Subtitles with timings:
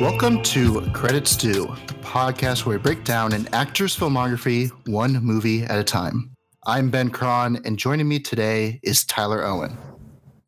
[0.00, 5.62] Welcome to Credits Due, the podcast where we break down an actor's filmography one movie
[5.62, 6.32] at a time.
[6.66, 9.78] I'm Ben Cron, and joining me today is Tyler Owen.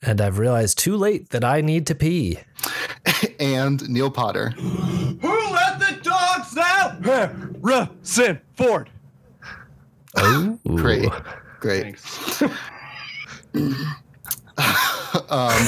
[0.02, 2.38] And I've realized too late that I need to pee.
[3.40, 4.50] and Neil Potter.
[4.50, 7.02] Who let the dogs out?
[7.02, 8.90] Harrison Ford.
[10.14, 11.08] Oh, Great.
[11.60, 11.96] Great.
[15.30, 15.66] um,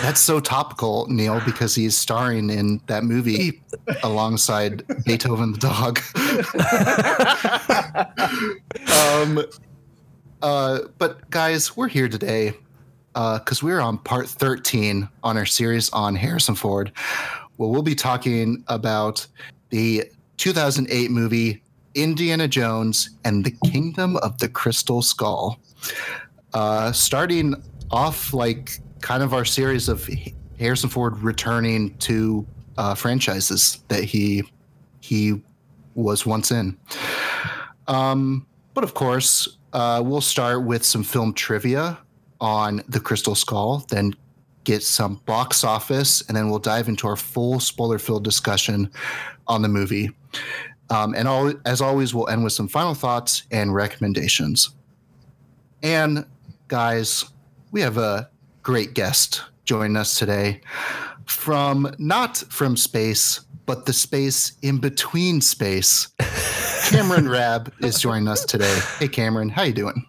[0.00, 3.62] that's so topical, Neil, because he's starring in that movie
[4.02, 5.98] alongside Beethoven the dog.
[9.36, 9.44] um,
[10.42, 12.54] uh, but guys, we're here today
[13.12, 16.92] because uh, we're on part 13 on our series on Harrison Ford.
[17.58, 19.26] Well, we'll be talking about
[19.70, 20.04] the
[20.38, 21.62] 2008 movie
[21.94, 25.58] Indiana Jones and the Kingdom of the Crystal Skull.
[26.54, 27.54] Uh, starting
[27.90, 30.08] off like kind of our series of
[30.58, 32.46] Harrison Ford returning to
[32.78, 34.44] uh, franchises that he
[35.00, 35.42] he
[35.94, 36.78] was once in.
[37.86, 41.98] Um, but of course, uh, we'll start with some film trivia
[42.40, 44.14] on the Crystal Skull, then
[44.64, 48.90] get some box office, and then we'll dive into our full spoiler-filled discussion
[49.48, 50.10] on the movie.
[50.88, 54.70] Um, and all, as always, we'll end with some final thoughts and recommendations.
[55.82, 56.24] And
[56.68, 57.24] guys,
[57.72, 58.30] we have a
[58.62, 60.60] great guest joining us today
[61.26, 66.08] from not from space, but the space in between space.
[66.90, 68.78] Cameron Rabb is joining us today.
[68.98, 70.06] Hey, Cameron, how you doing?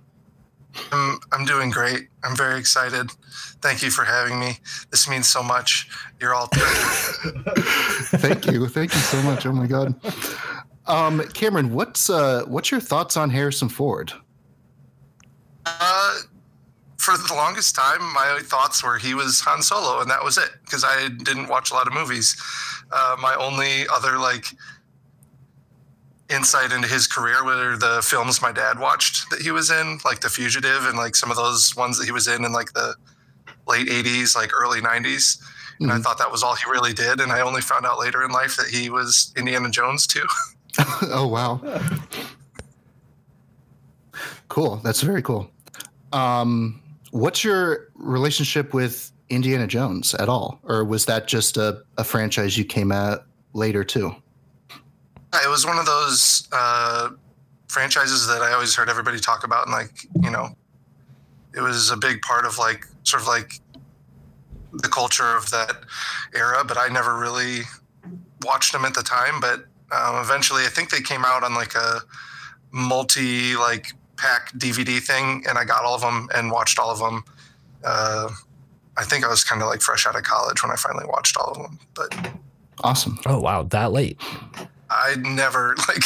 [0.92, 2.08] I'm, I'm doing great.
[2.23, 3.12] I'm very excited.
[3.62, 4.58] Thank you for having me.
[4.92, 5.88] This means so much.
[6.20, 6.48] You're all.
[8.17, 8.67] Thank you.
[8.67, 9.45] Thank you so much.
[9.45, 9.95] Oh my God.
[10.86, 14.12] Um, Cameron, what's uh, what's your thoughts on Harrison Ford?
[15.66, 16.20] Uh,
[17.04, 20.50] for the longest time, my thoughts were he was Han Solo, and that was it
[20.64, 22.42] because I didn't watch a lot of movies.
[22.92, 24.45] Uh, my only other like
[26.30, 30.22] insight into his career were the films my dad watched that he was in, like
[30.22, 32.95] The Fugitive, and like some of those ones that he was in in like the
[33.67, 35.42] late '80s, like early '90s.
[35.80, 36.00] And mm-hmm.
[36.00, 37.20] I thought that was all he really did.
[37.20, 40.26] And I only found out later in life that he was Indiana Jones too.
[41.11, 41.60] oh wow.
[44.48, 44.77] cool.
[44.77, 45.50] That's very cool.
[46.14, 46.83] Um,
[47.14, 52.58] what's your relationship with Indiana Jones at all, or was that just a, a franchise
[52.58, 54.16] you came at later too?
[54.70, 57.10] It was one of those uh,
[57.68, 59.92] franchises that I always heard everybody talk about, and like
[60.22, 60.50] you know,
[61.56, 63.60] it was a big part of like sort of like
[64.74, 65.84] the culture of that
[66.34, 66.64] era.
[66.66, 67.62] But I never really
[68.44, 69.40] watched them at the time.
[69.40, 72.02] But um, eventually, I think they came out on like a
[72.72, 77.00] multi like pack DVD thing, and I got all of them and watched all of
[77.00, 77.23] them.
[77.84, 78.30] Uh,
[78.98, 81.36] I think I was kind of like fresh out of college when I finally watched
[81.38, 81.80] all of them.
[81.94, 82.32] But
[82.83, 83.20] awesome!
[83.26, 84.17] Oh wow, that late?
[84.89, 86.04] I never like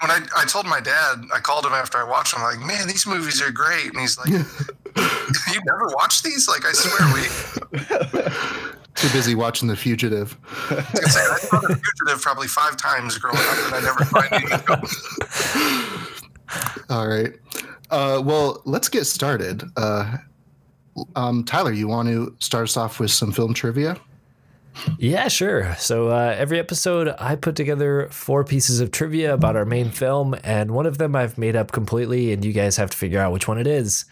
[0.00, 2.88] when I, I told my dad, I called him after I watched them, like, man,
[2.88, 3.86] these movies are great.
[3.86, 6.48] And he's like, You never watched these?
[6.48, 7.20] Like, I swear we
[8.94, 10.38] too busy watching The Fugitive.
[10.70, 14.28] I, I saw The Fugitive probably five times growing up and I never find
[15.92, 16.19] it.
[16.88, 17.32] All right.
[17.90, 19.62] Uh, well, let's get started.
[19.76, 20.16] Uh,
[21.16, 23.96] um, Tyler, you want to start us off with some film trivia?
[24.98, 25.74] Yeah, sure.
[25.78, 30.36] So uh, every episode, I put together four pieces of trivia about our main film,
[30.44, 33.32] and one of them I've made up completely, and you guys have to figure out
[33.32, 34.04] which one it is.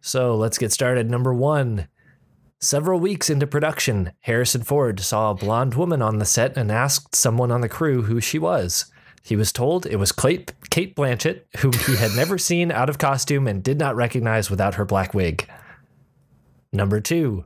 [0.00, 1.10] So let's get started.
[1.10, 1.88] Number one.
[2.60, 7.14] Several weeks into production, Harrison Ford saw a blonde woman on the set and asked
[7.14, 8.86] someone on the crew who she was.
[9.22, 10.12] He was told it was
[10.74, 14.74] Cate Blanchett, whom he had never seen out of costume and did not recognize without
[14.74, 15.48] her black wig.
[16.72, 17.44] Number two,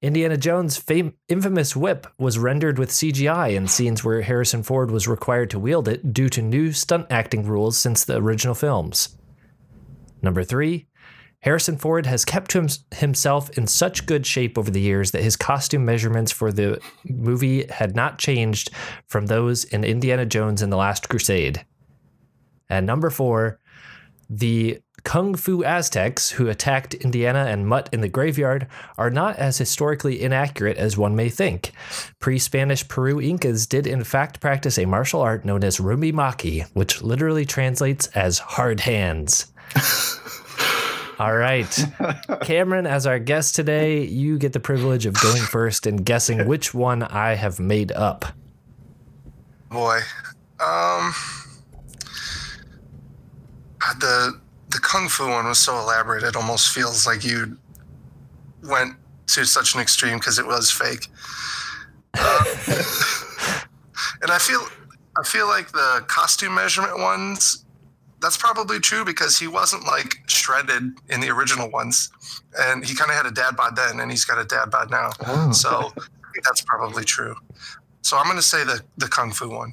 [0.00, 5.08] Indiana Jones' fam- infamous whip was rendered with CGI in scenes where Harrison Ford was
[5.08, 9.18] required to wield it due to new stunt acting rules since the original films.
[10.22, 10.86] Number three,
[11.40, 15.34] Harrison Ford has kept him- himself in such good shape over the years that his
[15.34, 18.70] costume measurements for the movie had not changed
[19.08, 21.64] from those in Indiana Jones and the Last Crusade.
[22.70, 23.60] And number four,
[24.30, 28.66] the Kung Fu Aztecs, who attacked Indiana and Mutt in the graveyard,
[28.98, 31.72] are not as historically inaccurate as one may think.
[32.18, 36.68] Pre Spanish Peru Incas did, in fact, practice a martial art known as rumi maki,
[36.74, 39.52] which literally translates as hard hands.
[41.18, 41.86] All right.
[42.42, 46.72] Cameron, as our guest today, you get the privilege of going first and guessing which
[46.72, 48.24] one I have made up.
[49.68, 50.00] Boy.
[50.58, 51.12] Um
[53.98, 54.40] the
[54.70, 57.56] the kung fu one was so elaborate it almost feels like you
[58.62, 58.94] went
[59.26, 61.08] to such an extreme because it was fake.
[64.22, 64.60] And I feel
[65.18, 67.64] I feel like the costume measurement ones
[68.20, 72.10] that's probably true because he wasn't like shredded in the original ones.
[72.58, 74.90] And he kind of had a dad bod then and he's got a dad bod
[74.90, 75.10] now.
[75.26, 75.52] Oh.
[75.52, 77.34] so I think that's probably true.
[78.02, 79.72] So i'm going to say the the kung fu one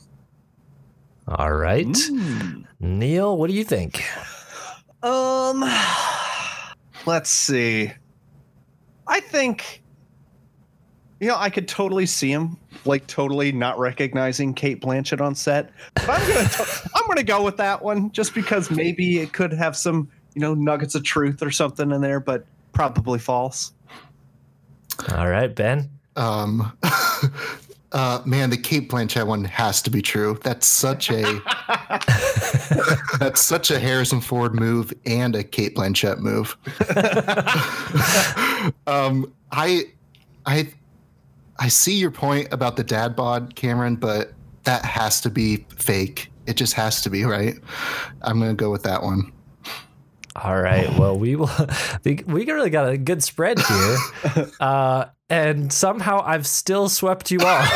[1.28, 1.86] All right.
[1.86, 2.66] Mm.
[2.80, 4.04] Neil, what do you think?
[5.04, 5.64] Um,
[7.06, 7.92] let's see.
[9.08, 9.82] I think,
[11.20, 15.72] you know, I could totally see him like totally not recognizing Cate Blanchett on set.
[15.96, 19.54] But I'm gonna, t- I'm gonna go with that one just because maybe it could
[19.54, 23.74] have some, you know, nuggets of truth or something in there, but probably false.
[25.14, 25.90] All right, Ben.
[26.16, 26.78] Um,
[27.94, 30.38] uh, man, the Cate Blanchett one has to be true.
[30.44, 31.24] That's such a
[33.20, 36.58] that's such a Harrison Ford move and a Cate Blanchett move.
[38.88, 39.86] um, I
[40.46, 40.70] I
[41.60, 46.30] I see your point about the dad bod, Cameron, but that has to be fake.
[46.46, 47.56] It just has to be, right?
[48.22, 49.32] I'm gonna go with that one.
[50.44, 50.88] All right.
[50.98, 51.50] Well, we will.
[52.04, 53.98] We really got a good spread here,
[54.60, 57.68] uh, and somehow I've still swept you off.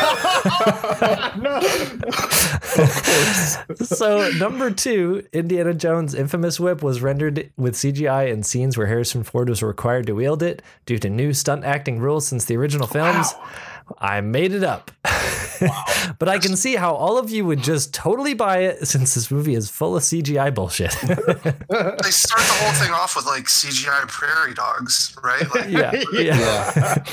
[3.74, 9.22] so number two, Indiana Jones' infamous whip was rendered with CGI in scenes where Harrison
[9.22, 12.86] Ford was required to wield it due to new stunt acting rules since the original
[12.86, 13.34] films.
[13.98, 14.90] I made it up.
[16.18, 19.30] But I can see how all of you would just totally buy it since this
[19.30, 20.90] movie is full of CGI bullshit.
[21.00, 27.04] they start the whole thing off with like cgi prairie dogs right like yeah, yeah,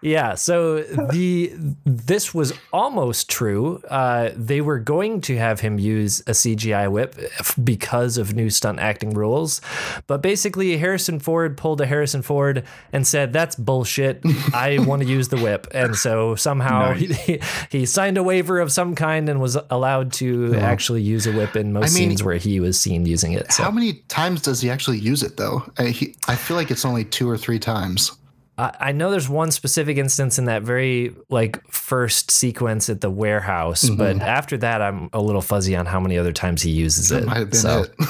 [0.00, 0.34] yeah.
[0.34, 1.52] So the
[1.84, 3.82] this was almost true.
[3.88, 7.16] Uh, they were going to have him use a CGI whip
[7.62, 9.60] because of new stunt acting rules,
[10.06, 14.20] but basically Harrison Ford pulled a Harrison Ford and said, "That's bullshit.
[14.52, 17.40] I want to use the whip." And so somehow he,
[17.70, 21.56] he signed a waiver of some kind and was allowed to actually use a whip
[21.56, 23.52] in most I mean- scenes where he was seen using it.
[23.52, 23.62] So.
[23.64, 25.62] How many times does he actually use it though?
[25.78, 28.12] I, he, I feel like it's only two or three times.
[28.60, 33.88] I know there's one specific instance in that very like first sequence at the warehouse,
[33.88, 37.20] but after that, I'm a little fuzzy on how many other times he uses it.
[37.20, 37.94] That might have been So, it.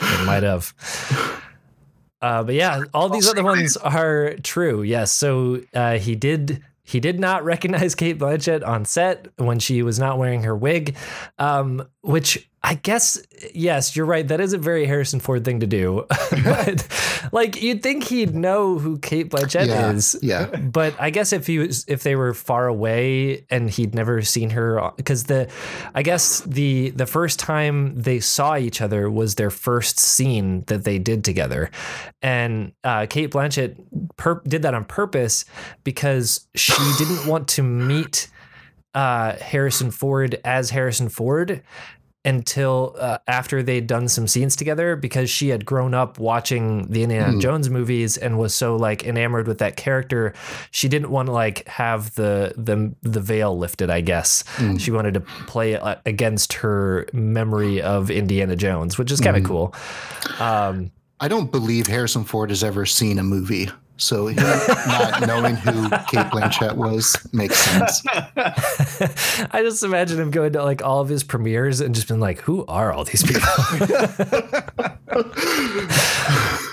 [0.00, 0.72] it might have.
[2.22, 4.82] Uh, but yeah, all these other ones are true.
[4.82, 5.10] Yes.
[5.10, 6.62] So uh, he did.
[6.86, 10.96] He did not recognize Cate Blanchett on set when she was not wearing her wig,
[11.38, 13.22] um, which I guess
[13.54, 14.26] yes, you're right.
[14.26, 16.04] That is a very Harrison Ford thing to do.
[16.44, 20.18] but like you'd think he'd know who Cate Blanchett Yeah, is.
[20.20, 20.46] yeah.
[20.46, 24.50] But I guess if he was if they were far away and he'd never seen
[24.50, 25.48] her because the
[25.94, 30.82] I guess the the first time they saw each other was their first scene that
[30.82, 31.70] they did together.
[32.20, 33.76] And uh, Cate Blanchett
[34.48, 35.44] did that on purpose
[35.84, 38.28] because she didn't want to meet
[38.94, 41.62] uh, Harrison Ford as Harrison Ford
[42.26, 47.04] until uh, after they'd done some scenes together because she had grown up watching the
[47.04, 50.34] Indiana Jones movies and was so like enamored with that character.
[50.72, 54.42] She didn't want to like have the the the veil lifted I guess.
[54.78, 55.74] She wanted to play
[56.04, 59.74] against her memory of Indiana Jones which is kind of cool.
[60.40, 60.90] Um
[61.20, 63.70] I don't believe Harrison Ford has ever seen a movie.
[63.98, 64.36] So him
[64.86, 68.02] not knowing who Cate Blanchett was makes sense.
[69.52, 72.40] I just imagine him going to like all of his premieres and just been like,
[72.40, 73.40] "Who are all these people?"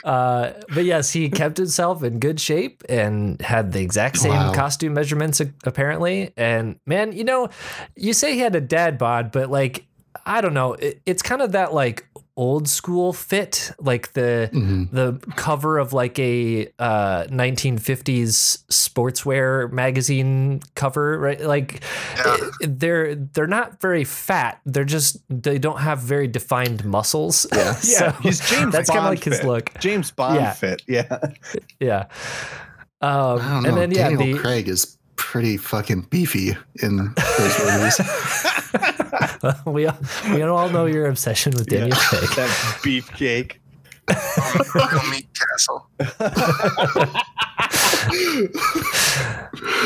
[0.03, 4.53] uh, but yes, he kept himself in good shape and had the exact same Wow.
[4.53, 6.31] costume measurements apparently.
[6.37, 7.49] And man, you know,
[7.95, 9.85] you say he had a dad bod, but like,
[10.25, 14.49] I don't know, it, it's kind of that like old school fit, like the
[14.91, 21.39] the cover of like a uh, 1950s sportswear magazine cover, right?
[21.41, 21.81] Like
[22.17, 22.37] Yeah.
[22.61, 24.59] they're they're not very fat.
[24.65, 27.45] They're just they don't have very defined muscles.
[27.53, 29.45] Yeah, Yeah, he's James That's kind of Bond like his fit.
[29.47, 29.79] look.
[29.79, 30.53] James Bond Yeah.
[30.53, 30.81] fit.
[30.87, 31.19] Yeah.
[31.79, 32.05] Yeah.
[33.01, 33.69] Um, I don't know.
[33.69, 37.99] and then yeah, Daniel the Craig is pretty fucking beefy in those movies.
[39.65, 39.97] we all,
[40.31, 42.29] we all know your obsession with Daniel Craig.
[42.35, 42.49] that
[42.83, 43.57] beefcake.
[44.75, 45.87] Royal Meat Castle.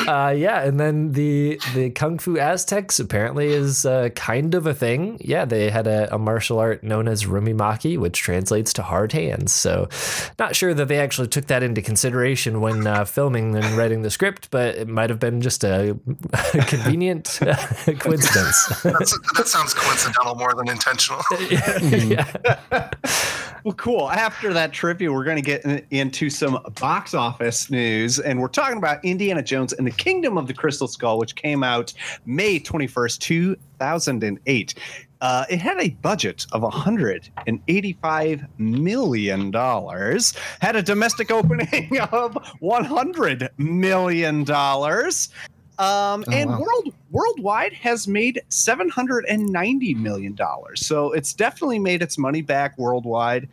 [0.07, 4.73] Uh, yeah, and then the the Kung Fu Aztecs apparently is uh, kind of a
[4.73, 5.17] thing.
[5.19, 9.53] Yeah, they had a, a martial art known as rumimaki, which translates to hard hands.
[9.53, 9.89] So,
[10.39, 14.09] not sure that they actually took that into consideration when uh, filming and writing the
[14.09, 15.99] script, but it might have been just a
[16.67, 17.55] convenient uh,
[17.99, 18.67] coincidence.
[18.83, 21.21] That's, that sounds coincidental more than intentional.
[21.89, 22.31] yeah.
[23.63, 24.06] Well, cool.
[24.09, 28.47] After that trivia, we're going to get in- into some box office news, and we're
[28.47, 31.93] talking about Indiana Jones and the Kingdom of the Crystal Skull, which came out
[32.25, 34.75] May 21st, 2008.
[35.19, 40.33] Uh, it had a budget of 185 million dollars.
[40.61, 45.29] Had a domestic opening of 100 million dollars.
[45.79, 46.59] Um, Oh, and wow.
[46.59, 50.85] world worldwide has made 790 million dollars.
[50.85, 53.47] So it's definitely made its money back worldwide.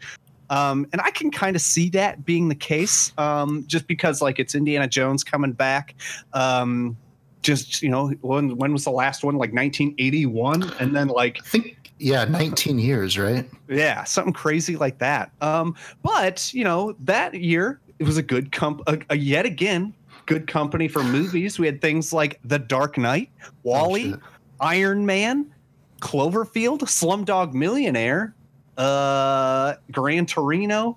[0.50, 4.38] Um, and I can kind of see that being the case, um, just because like
[4.38, 5.94] it's Indiana Jones coming back.
[6.32, 6.96] Um,
[7.42, 9.34] just you know, when when was the last one?
[9.34, 13.48] Like 1981, and then like I think yeah, 19 years, right?
[13.68, 15.30] yeah, something crazy like that.
[15.40, 19.94] Um, but you know, that year it was a good comp, a, a yet again
[20.26, 21.58] good company for movies.
[21.58, 23.30] We had things like The Dark Knight,
[23.62, 24.18] WALL-E, Oh.
[24.60, 25.52] Iron Man,
[26.00, 28.34] Cloverfield, Slumdog Millionaire,
[28.78, 30.96] uh, Gran Torino,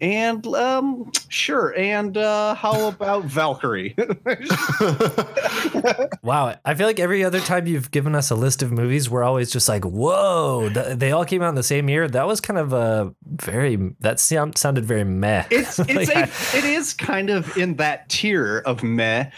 [0.00, 1.74] and um, sure.
[1.76, 3.94] And uh, how about Valkyrie?
[6.22, 9.22] Wow, I feel like every other time you've given us a list of movies, we're
[9.22, 12.08] always just like, "Whoa!" th- They all came out in the same year.
[12.08, 15.44] That was kind of a very that sound, sounded very meh.
[15.50, 19.30] it's it's Like, a I- it is kind of in that tier of meh.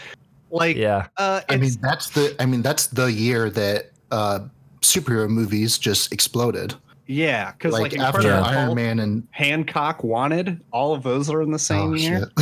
[0.49, 4.39] Like yeah, uh, I mean, that's the I mean, that's the year that uh
[4.81, 6.73] superhero movies just exploded.
[7.09, 11.27] Yeah, because Like, like, after Incredible Iron Hulk, Man and Hancock Wanted, all of those
[11.27, 12.19] are in the same oh, year.
[12.19, 12.35] shit.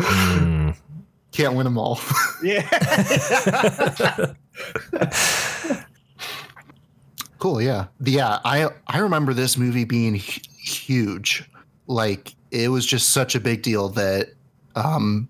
[0.00, 0.76] Mm.
[1.32, 2.00] Can't win them all.
[2.42, 2.62] Yeah.
[7.38, 7.86] cool, yeah.
[8.00, 11.48] Yeah, I I remember this movie being huge.
[11.86, 14.30] Like it was just such a big deal that
[14.74, 15.28] um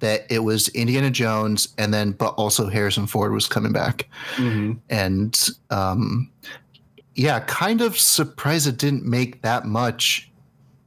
[0.00, 4.08] that it was Indiana Jones and then but also Harrison Ford was coming back.
[4.36, 4.78] Mhm.
[4.90, 6.30] and um
[7.20, 10.30] yeah kind of surprised it didn't make that much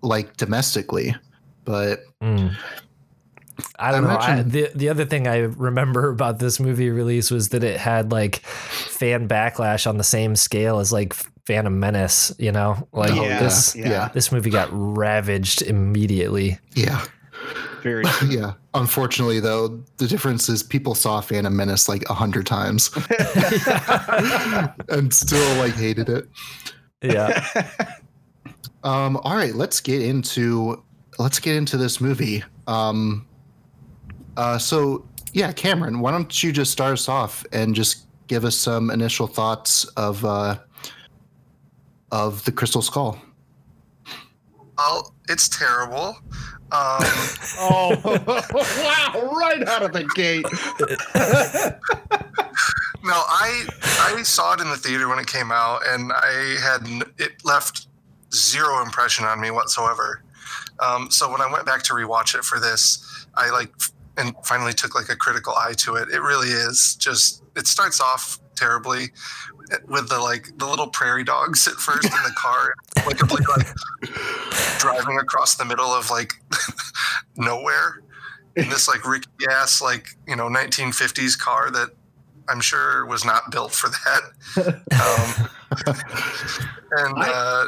[0.01, 1.15] like domestically
[1.65, 2.55] but Mm.
[3.77, 4.19] I don't I know.
[4.19, 8.11] I, the the other thing I remember about this movie release was that it had
[8.11, 11.13] like fan backlash on the same scale as like
[11.45, 12.33] Phantom Menace.
[12.39, 14.09] You know, like Oh, yeah, this yeah.
[14.13, 16.57] this movie got ravaged immediately.
[16.75, 17.05] yeah
[17.83, 18.53] Very yeah.
[18.73, 22.89] Unfortunately though the difference is people saw phantom menace like a hundred times
[24.89, 26.27] and still like hated it.
[27.01, 27.45] Yeah.
[28.85, 30.81] um all right let's get into
[31.19, 32.41] let's get into this movie.
[32.67, 33.27] Um
[34.37, 38.55] uh so yeah cameron why don't you just start us off and just give us
[38.55, 40.57] some initial thoughts of uh
[42.13, 43.19] of the crystal skull?
[44.77, 46.15] Well, it's terrible.
[46.73, 47.01] Um,
[47.59, 49.31] oh wow!
[49.37, 50.43] Right out of the gate.
[53.03, 53.67] no, I
[53.99, 56.87] I saw it in the theater when it came out, and I had
[57.19, 57.87] it left
[58.33, 60.23] zero impression on me whatsoever.
[60.79, 63.71] Um, so when I went back to rewatch it for this, I like
[64.17, 66.09] and finally took like a critical eye to it.
[66.09, 69.11] It really is just it starts off terribly
[69.87, 73.67] with the like the little prairie dogs at first in the car, like like,
[74.79, 76.33] driving across the middle of like
[77.37, 78.01] nowhere
[78.55, 81.89] in this like rickety ass like you know 1950s car that
[82.49, 84.73] I'm sure was not built for that.
[84.91, 85.49] Um,
[86.91, 87.67] and uh,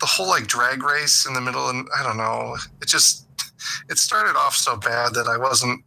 [0.00, 3.26] the whole like drag race in the middle, and I don't know, it just
[3.88, 5.84] it started off so bad that I wasn't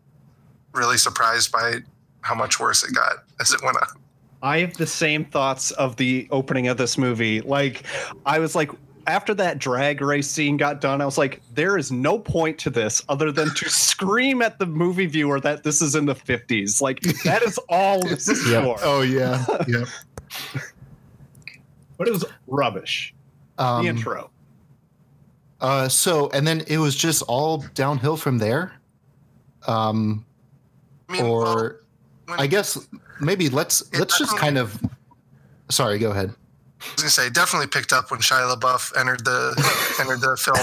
[0.73, 1.79] really surprised by
[2.21, 4.02] how much worse it got as it went on.
[4.43, 7.39] I have the same thoughts of the opening of this movie.
[7.41, 7.83] Like,
[8.25, 8.69] I was like,
[9.07, 12.69] after that drag race scene got done, I was like, there is no point to
[12.69, 16.81] this other than to scream at the movie viewer that this is in the 50s.
[16.81, 18.63] Like, that is all this is Yep.
[18.63, 18.77] for.
[18.83, 19.85] oh yeah yeah
[21.97, 23.13] But it was rubbish.
[23.57, 24.29] um, The intro.
[25.61, 28.73] Uh, so and then it was just all downhill from there.
[29.67, 30.25] Um,
[31.07, 31.79] I mean, well, or
[32.27, 32.77] when- I guess
[33.23, 34.79] maybe let's let's just kind of.
[35.69, 36.35] Sorry, go ahead.
[36.81, 39.53] I was gonna say definitely picked up when Shia LaBeouf entered the
[39.99, 40.57] entered the film.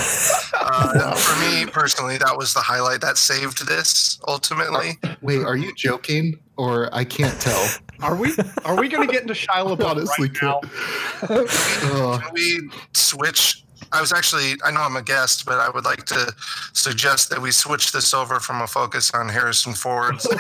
[0.60, 4.98] Uh, for me personally, that was the highlight that saved this ultimately.
[5.22, 7.68] Wait, are you joking or I can't tell?
[8.02, 8.32] Are we
[8.64, 10.60] are we going to get into Shia LaBeouf Honestly, right now?
[11.28, 12.22] Ugh.
[12.22, 13.62] Can we switch?
[13.92, 16.32] I was actually, I know I'm a guest, but I would like to
[16.72, 20.26] suggest that we switch this over from a focus on Harrison Ford's.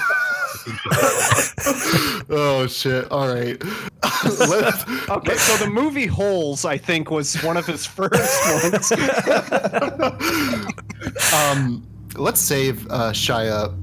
[2.30, 3.10] oh shit!
[3.10, 3.60] All right.
[4.24, 8.12] Let's, Okay, so the movie Holes, I think, was one of his first
[8.62, 8.92] ones.
[11.32, 13.74] um, let's save uh, Shia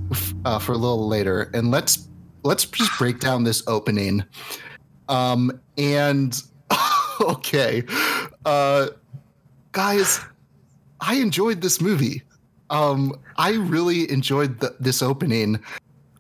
[0.46, 2.08] uh, for a little later, and let's
[2.44, 4.24] let's just break down this opening.
[5.10, 6.42] Um, and
[7.22, 7.84] okay,
[8.46, 8.88] uh,
[9.78, 10.20] guys,
[11.02, 12.24] I enjoyed this movie.
[12.72, 15.60] Um, I really enjoyed the, this opening.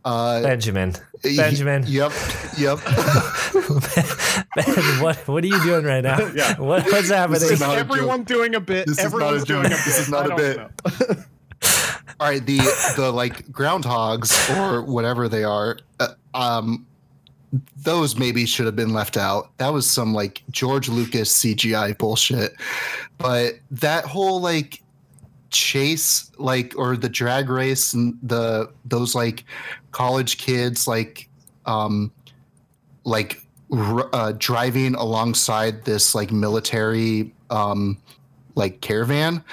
[0.05, 0.93] Uh, Benjamin.
[1.23, 1.83] Benjamin.
[1.87, 2.11] Yep.
[2.59, 2.77] Yep.
[2.85, 2.93] ben,
[5.01, 6.19] what what are you doing right now?
[6.35, 6.59] Yeah.
[6.59, 7.41] What, what's happening?
[7.41, 8.85] is Is not a everyone doing a bit?
[8.85, 9.47] This is not a Everyone's joke.
[9.47, 9.99] doing a This bit.
[10.01, 10.59] is not I a bit.
[12.19, 12.45] All right.
[12.45, 12.57] The
[12.95, 15.79] the like groundhogs or whatever they are.
[15.99, 16.85] Uh, um,
[17.77, 19.55] those maybe should have been left out.
[19.57, 22.53] That was some like George Lucas CGI bullshit.
[23.17, 24.81] But that whole like
[25.49, 29.45] chase like or the drag race and the those like
[29.91, 31.29] college kids like
[31.65, 32.11] um
[33.05, 37.97] like uh, driving alongside this like military um
[38.55, 39.43] like caravan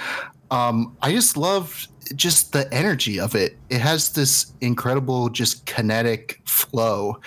[0.50, 6.40] um i just love just the energy of it it has this incredible just kinetic
[6.44, 7.18] flow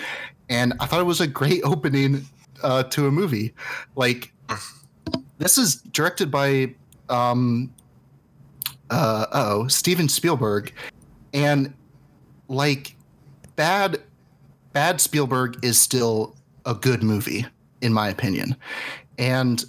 [0.48, 2.24] and i thought it was a great opening
[2.62, 3.54] uh to a movie.
[3.96, 4.32] Like
[5.38, 6.74] this is directed by
[7.08, 7.72] um
[8.90, 10.72] uh oh steven spielberg.
[11.34, 11.72] And
[12.48, 12.96] like
[13.56, 14.00] bad
[14.72, 16.36] bad spielberg is still
[16.66, 17.46] a good movie
[17.80, 18.56] in my opinion.
[19.18, 19.64] And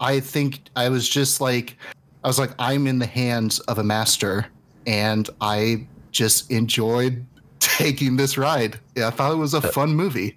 [0.00, 1.76] i think i was just like
[2.24, 4.44] i was like i'm in the hands of a master
[4.84, 7.24] and i just enjoyed
[7.62, 10.36] taking this ride yeah, i thought it was a fun movie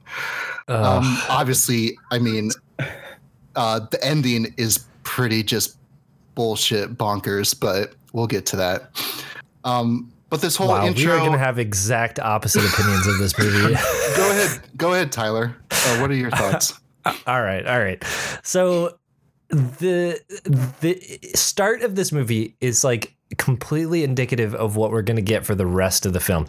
[0.68, 0.86] Ugh.
[0.86, 2.52] um obviously i mean
[3.56, 5.78] uh the ending is pretty just
[6.36, 8.90] bullshit bonkers but we'll get to that
[9.64, 13.20] um but this whole wow, intro we are going to have exact opposite opinions of
[13.20, 13.74] this movie.
[14.18, 16.80] go ahead go ahead tyler uh, what are your thoughts
[17.28, 18.04] all right, all right.
[18.44, 18.98] So
[19.50, 20.20] the
[20.82, 25.46] the start of this movie is like completely indicative of what we're going to get
[25.46, 26.48] for the rest of the film.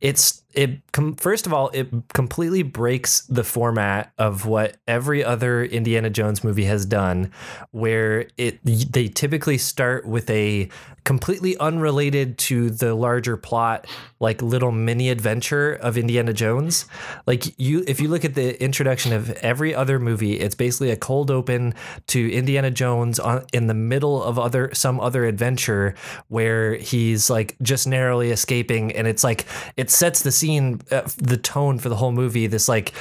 [0.00, 5.64] It's it com- first of all it completely breaks the format of what every other
[5.64, 7.32] Indiana Jones movie has done
[7.70, 10.68] where it they typically start with a
[11.08, 13.86] completely unrelated to the larger plot
[14.20, 16.84] like little mini adventure of Indiana Jones.
[17.26, 20.96] Like you if you look at the introduction of every other movie, it's basically a
[20.96, 21.72] cold open
[22.08, 25.94] to Indiana Jones on, in the middle of other some other adventure
[26.28, 29.46] where he's like just narrowly escaping and it's like
[29.78, 32.92] it sets the scene uh, the tone for the whole movie this like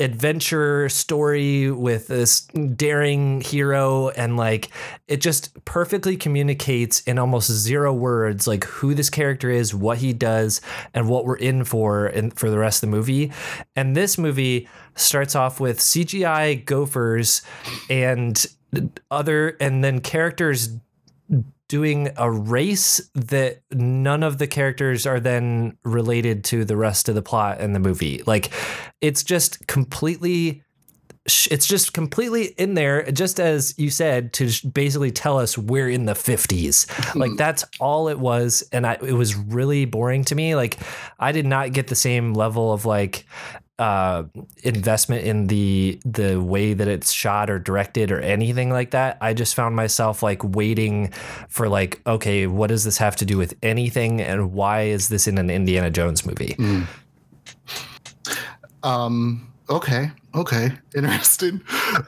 [0.00, 4.70] adventure story with this daring hero and like
[5.08, 10.12] it just perfectly communicates in almost zero words like who this character is what he
[10.12, 10.60] does
[10.94, 13.32] and what we're in for and for the rest of the movie.
[13.74, 17.42] And this movie starts off with cgi gophers
[17.90, 18.46] and
[19.10, 20.76] other and then characters
[21.68, 27.14] doing a race that none of the characters are then related to the rest of
[27.14, 28.22] the plot in the movie.
[28.26, 28.50] Like
[29.00, 30.62] it's just completely
[31.50, 36.06] it's just completely in there just as you said to basically tell us we're in
[36.06, 37.18] the 50s hmm.
[37.18, 40.54] like that's all it was and I, it was really boring to me.
[40.54, 40.78] Like
[41.18, 43.26] i did not get the same level of like
[43.78, 44.24] uh,
[44.64, 49.18] investment in the the way that it's shot or directed or anything like that.
[49.20, 51.12] I just found myself like waiting
[51.48, 55.28] for like, okay, what does this have to do with anything, and why is this
[55.28, 56.56] in an Indiana Jones movie?
[56.58, 56.86] Mm.
[58.82, 59.52] Um.
[59.70, 60.10] Okay.
[60.34, 60.70] Okay.
[60.96, 61.60] Interesting.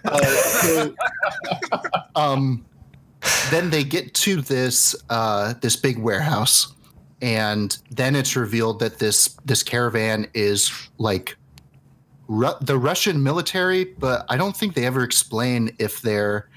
[0.04, 0.94] Uh, so,
[2.16, 2.64] um.
[3.50, 6.74] Then they get to this uh this big warehouse,
[7.20, 11.36] and then it's revealed that this this caravan is like
[12.30, 16.48] Ru- the Russian military, but I don't think they ever explain if they're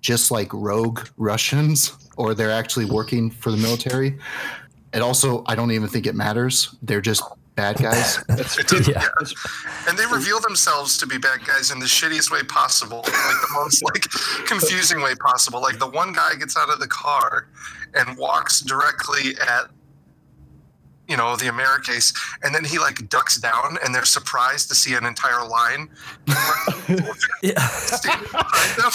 [0.00, 4.16] just like rogue Russians or they're actually working for the military.
[4.92, 6.76] And also, I don't even think it matters.
[6.82, 7.24] They're just
[7.56, 8.18] bad guys.
[8.88, 9.04] Yeah.
[9.88, 13.48] and they reveal themselves to be bad guys in the shittiest way possible, like the
[13.52, 14.02] most like
[14.46, 15.60] confusing way possible.
[15.60, 17.48] Like the one guy gets out of the car
[17.94, 19.70] and walks directly at
[21.10, 24.94] you know the Americase, and then he like ducks down, and they're surprised to see
[24.94, 25.88] an entire line
[27.42, 27.58] Yeah.
[27.66, 28.92] standing behind them.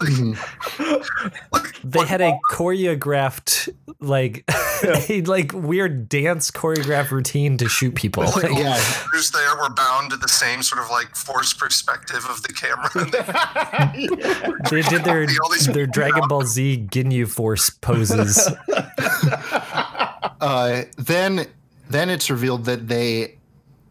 [0.00, 1.40] like, Mhm.
[1.52, 3.68] like, They had a choreographed
[4.00, 4.44] like
[5.08, 8.24] a like weird dance choreographed routine to shoot people.
[8.24, 8.50] like, Yeah.
[8.50, 8.66] the
[9.06, 12.90] actors there were bound to the same sort of like forced perspective of the camera.
[12.94, 16.28] And they They did their All their Dragon.
[16.28, 18.48] Ball Z Ginyu Force poses.
[20.40, 21.46] Uh, then
[21.88, 23.38] then it's revealed that they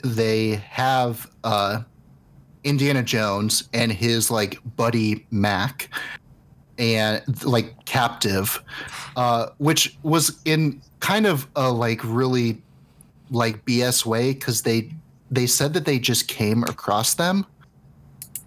[0.03, 1.81] they have uh,
[2.63, 5.89] Indiana Jones and his like buddy Mac
[6.77, 8.63] and like captive,
[9.15, 12.61] uh, which was in kind of a like really
[13.31, 14.91] like BS way because they
[15.29, 17.45] they said that they just came across them.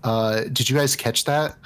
[0.03, 1.57] Uh, did you guys catch that?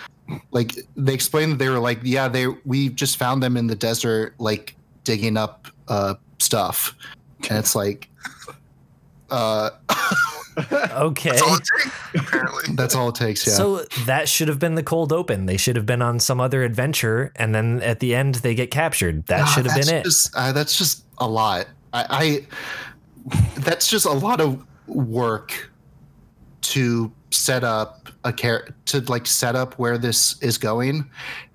[0.51, 3.77] like they explained that they were like, yeah, they we just found them in the
[3.77, 6.95] desert, like digging up uh stuff,
[7.49, 8.09] and it's like,
[9.31, 9.71] uh,
[10.59, 11.31] Okay.
[11.31, 12.75] That's all it takes, apparently.
[12.77, 13.47] that's all it takes.
[13.47, 13.53] Yeah.
[13.53, 15.45] So that should have been the cold open.
[15.45, 18.71] They should have been on some other adventure, and then at the end they get
[18.71, 19.27] captured.
[19.27, 20.05] That should have been it.
[20.05, 21.67] Just, uh, that's just a lot.
[21.93, 22.47] I,
[23.29, 25.71] I that's just a lot of work
[26.63, 31.11] to set up a care to like set up where this is going,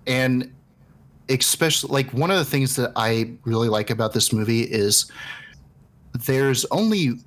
[0.05, 0.53] and
[1.29, 5.11] especially like one of the things that I really like about this movie is
[6.13, 7.19] there's only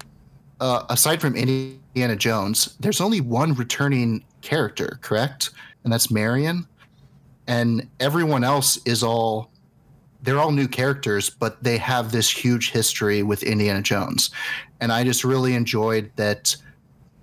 [0.60, 5.50] uh, aside from Indiana Jones, there's only one returning character, correct?
[5.84, 6.66] And that's Marion.
[7.46, 9.50] And everyone else is all
[10.22, 14.30] they're all new characters, but they have this huge history with Indiana Jones.
[14.80, 16.56] And I just really enjoyed that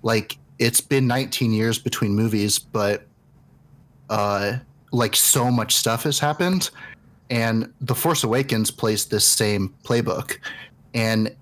[0.02, 3.06] like it's been 19 years between movies, but
[4.08, 4.58] uh
[4.92, 6.70] like so much stuff has happened
[7.32, 10.36] and The Force Awakens plays this same playbook.
[10.92, 11.34] And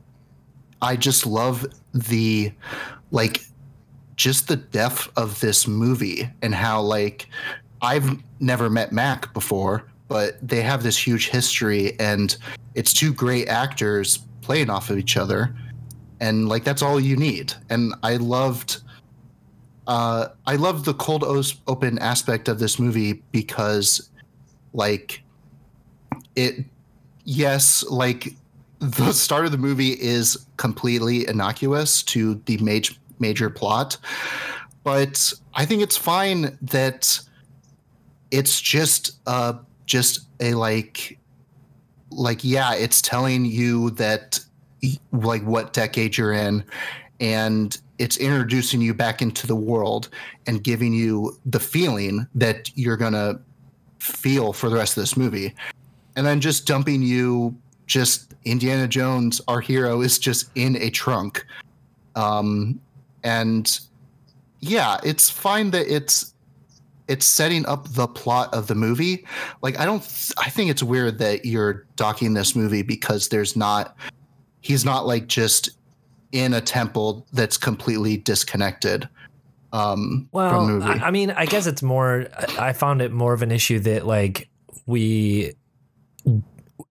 [0.80, 2.52] I just love the
[3.10, 3.42] like
[4.14, 7.26] just the depth of this movie and how like
[7.82, 12.36] I've never met Mac before, but they have this huge history and
[12.76, 15.52] it's two great actors playing off of each other.
[16.20, 17.52] And like that's all you need.
[17.68, 18.82] And I loved
[19.86, 21.24] uh I love the cold
[21.66, 24.10] open aspect of this movie because
[24.72, 25.22] like
[26.36, 26.64] it
[27.24, 28.34] yes, like
[28.80, 33.98] the start of the movie is completely innocuous to the major major plot
[34.82, 37.20] but i think it's fine that
[38.30, 39.52] it's just uh
[39.84, 41.18] just a like
[42.10, 44.40] like yeah it's telling you that
[45.12, 46.64] like what decade you're in
[47.20, 50.08] and it's introducing you back into the world
[50.46, 53.38] and giving you the feeling that you're gonna
[53.98, 55.54] feel for the rest of this movie
[56.16, 57.54] and then just dumping you
[57.86, 61.44] just Indiana Jones, our hero, is just in a trunk.
[62.16, 62.80] Um,
[63.22, 63.78] and
[64.60, 66.34] yeah, it's fine that it's
[67.08, 69.26] it's setting up the plot of the movie.
[69.62, 73.56] Like I don't, th- I think it's weird that you're docking this movie because there's
[73.56, 73.96] not,
[74.60, 75.70] he's not like just
[76.32, 79.08] in a temple that's completely disconnected
[79.72, 81.00] um, from Well, the movie.
[81.00, 82.26] I, I mean, I guess it's more.
[82.58, 84.48] I found it more of an issue that like
[84.86, 85.54] we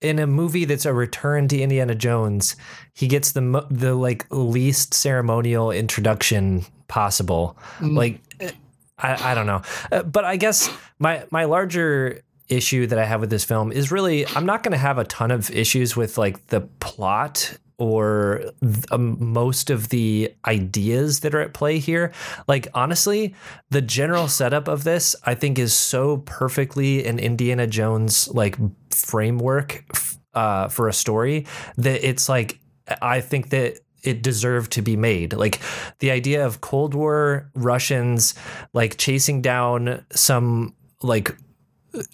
[0.01, 2.55] in a movie that's a return to Indiana Jones,
[2.93, 7.57] he gets the the like least ceremonial introduction possible.
[7.79, 7.95] Mm.
[7.95, 8.21] Like,
[8.97, 13.21] I, I don't know, Uh, but I guess my my larger issue that I have
[13.21, 16.17] with this film is really I'm not going to have a ton of issues with
[16.17, 18.43] like the plot or
[18.91, 22.11] um, most of the ideas that are at play here.
[22.47, 23.33] Like honestly,
[23.69, 28.57] the general setup of this I think is so perfectly an Indiana Jones like
[28.91, 29.85] framework
[30.33, 32.59] uh, for a story that it's like
[33.01, 35.33] I think that it deserved to be made.
[35.33, 35.59] Like
[35.99, 38.33] the idea of Cold War Russians
[38.73, 41.35] like chasing down some like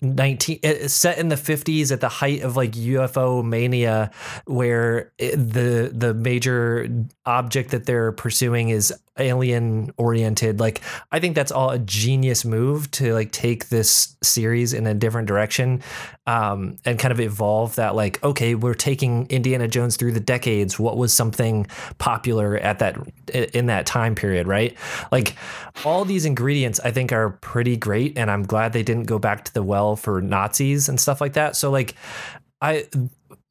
[0.02, 4.12] 19 set in the 50s at the height of like UFO mania
[4.46, 6.88] where the the major
[7.26, 12.92] object that they're pursuing is alien oriented like I think that's all a genius move
[12.92, 15.82] to like take this series in a different direction
[16.28, 20.80] um and kind of evolve that like okay we're taking Indiana Jones through the decades.
[20.80, 22.98] What was something popular at that
[23.54, 24.76] in that time period right?
[25.12, 25.36] Like
[25.86, 29.46] all these ingredients I think are pretty great and I'm glad they didn't go back
[29.46, 31.56] to the well for Nazis and stuff like that.
[31.56, 31.96] So like
[32.62, 32.88] I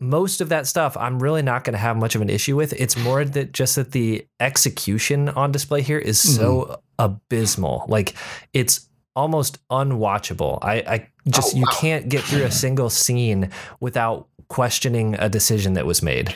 [0.09, 2.73] most of that stuff I'm really not going to have much of an issue with.
[2.75, 7.85] It's more that just that the execution on display here is so abysmal.
[7.89, 8.15] Like
[8.53, 10.59] it's almost unwatchable.
[10.63, 11.79] I, I just Oh, you wow.
[11.79, 16.35] can't get through a single scene without questioning a decision that was made.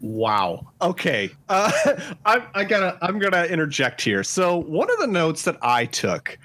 [0.00, 0.66] Wow.
[0.82, 1.30] Okay.
[1.48, 1.70] Uh,
[2.26, 2.98] I, I gotta.
[3.00, 4.22] I'm gonna interject here.
[4.22, 6.38] So one of the notes that I took,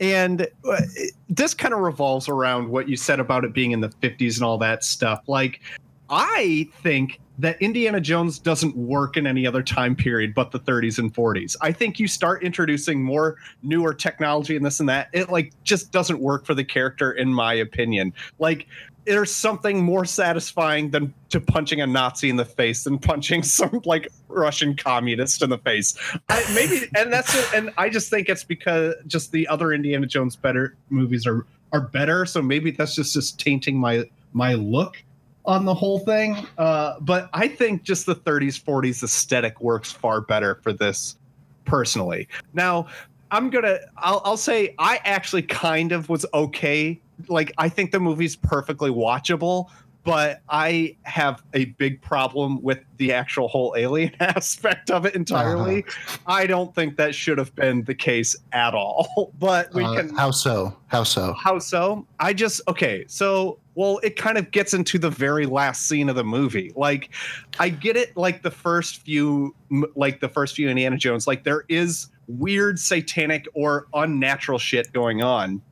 [0.00, 0.80] and uh,
[1.28, 4.44] this kind of revolves around what you said about it being in the 50s and
[4.44, 5.22] all that stuff.
[5.28, 5.60] Like,
[6.10, 10.98] I think that Indiana Jones doesn't work in any other time period but the 30s
[10.98, 11.56] and 40s.
[11.60, 15.08] I think you start introducing more newer technology and this and that.
[15.12, 18.12] It like just doesn't work for the character, in my opinion.
[18.38, 18.66] Like
[19.06, 23.80] there's something more satisfying than to punching a Nazi in the face than punching some
[23.84, 25.96] like Russian communist in the face.
[26.28, 27.54] I, maybe, and that's it.
[27.54, 31.80] And I just think it's because just the other Indiana Jones better movies are are
[31.80, 32.26] better.
[32.26, 35.02] So maybe that's just just tainting my my look
[35.50, 36.46] on the whole thing.
[36.58, 41.16] Uh, but I think just the 30s 40s aesthetic works far better for this
[41.64, 42.28] personally.
[42.54, 42.86] Now,
[43.32, 43.78] I'm gonna.
[43.98, 47.00] I'll, I'll say I actually kind of was okay.
[47.28, 49.66] Like I think the movie's perfectly watchable,
[50.02, 55.84] but I have a big problem with the actual whole alien aspect of it entirely.
[55.84, 56.18] Uh-huh.
[56.26, 59.32] I don't think that should have been the case at all.
[59.38, 60.16] But we Uh, can.
[60.16, 60.76] how so?
[60.88, 61.32] How so?
[61.34, 62.06] How so?
[62.18, 63.04] I just okay.
[63.06, 66.72] So well, it kind of gets into the very last scene of the movie.
[66.74, 67.10] Like,
[67.58, 68.16] I get it.
[68.16, 69.54] Like the first few,
[69.94, 75.22] like the first few Indiana Jones, like there is weird satanic or unnatural shit going
[75.22, 75.62] on,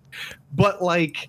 [0.55, 1.29] but like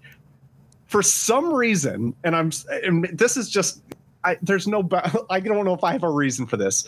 [0.87, 2.51] for some reason, and I'm,
[2.83, 3.81] and this is just,
[4.23, 4.87] I, there's no,
[5.29, 6.87] I don't know if I have a reason for this.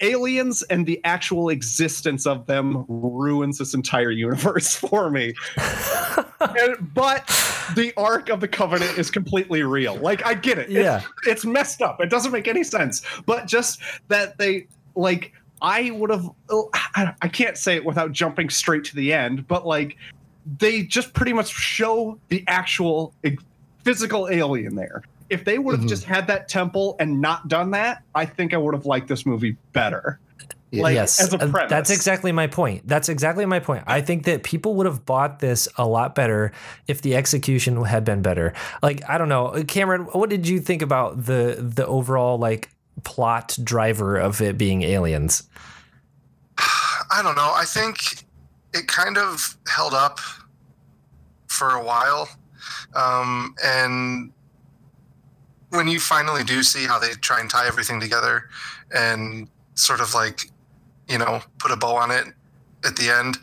[0.00, 5.34] Aliens and the actual existence of them ruins this entire universe for me.
[6.40, 7.26] And- but
[7.74, 9.96] the ark of the Covenant is completely real.
[9.96, 10.70] Like I get it.
[10.70, 11.02] Yeah.
[11.26, 12.00] It's, messed up.
[12.00, 13.02] It doesn't make any sense.
[13.26, 16.30] But just that they like I would have
[16.94, 19.96] I can't say it without jumping straight to the end, but like
[20.58, 23.12] they just pretty much show the actual
[23.84, 25.02] physical alien there.
[25.30, 25.88] If they would have Mhm.
[25.88, 29.26] just had that temple and not done that, I think I would have liked this
[29.26, 30.20] movie better.
[30.70, 32.86] Like, yes, as a uh, that's exactly my point.
[32.86, 33.84] That's exactly my point.
[33.86, 36.52] I think that people would have bought this a lot better
[36.86, 38.52] if the execution had been better.
[38.82, 42.70] Like I don't know, Cameron, what did you think about the the overall like
[43.02, 45.44] plot driver of it being aliens?
[46.58, 47.52] I don't know.
[47.54, 48.24] I think
[48.74, 50.20] it kind of held up
[51.46, 52.28] for a while.
[52.94, 54.32] Um, and
[55.70, 58.48] when you finally do see how they try and tie everything together
[58.94, 60.50] and sort of like,
[61.08, 62.26] you know, put a bow on it
[62.84, 63.38] at the end,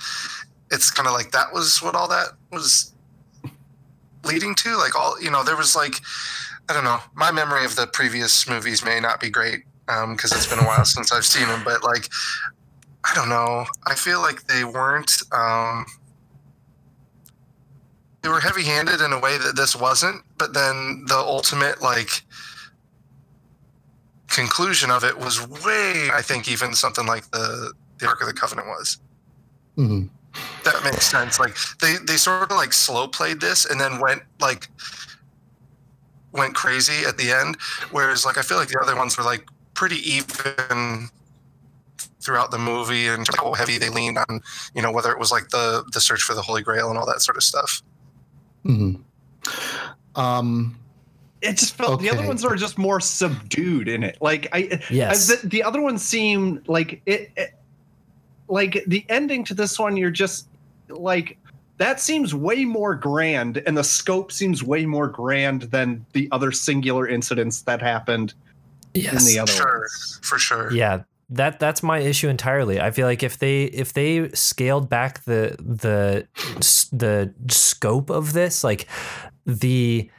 [0.72, 2.94] it's kind of like that was what all that was
[4.24, 4.76] leading to.
[4.78, 5.96] Like, all, you know, there was like,
[6.68, 10.48] I don't know, my memory of the previous movies may not be great because it's
[10.48, 12.10] been a while since I've seen them, but like,
[13.04, 13.66] I don't know.
[13.86, 15.12] I feel like they weren't.
[15.32, 15.86] Um,
[18.26, 20.24] they were heavy-handed in a way that this wasn't.
[20.40, 22.24] But then the ultimate like
[24.28, 26.10] conclusion of it was way.
[26.12, 28.98] I think even something like the the Ark of the Covenant was.
[29.78, 30.10] Mhm.
[30.64, 31.40] That makes sense.
[31.40, 34.70] Like they they sort of like slow played this and then went like
[36.32, 37.58] went crazy at the end.
[37.92, 41.10] Whereas like I feel like the other ones were like pretty even
[42.20, 44.42] throughout the movie and how heavy they leaned on,
[44.74, 47.06] you know, whether it was like the the search for the Holy Grail and all
[47.06, 47.84] that sort of stuff.
[48.66, 49.00] Mhm.
[50.16, 50.78] Um,
[51.42, 54.18] it just felt the other ones are just more subdued in it.
[54.22, 55.30] Like I, Yes.
[55.32, 57.54] I- the, the other ones seem like it, it,
[58.48, 59.98] like the ending to this one.
[59.98, 60.48] You're just
[60.90, 61.38] like
[61.78, 66.52] that seems way more grand, and the scope seems way more grand than the other
[66.52, 68.34] singular incidents that happened
[68.94, 70.20] yes, in the other Sure, ones.
[70.24, 70.72] for sure.
[70.72, 72.80] Yeah, that that's my issue entirely.
[72.80, 76.28] I feel like if they if they scaled back the the
[76.92, 78.88] the scope of this, like
[79.46, 80.10] the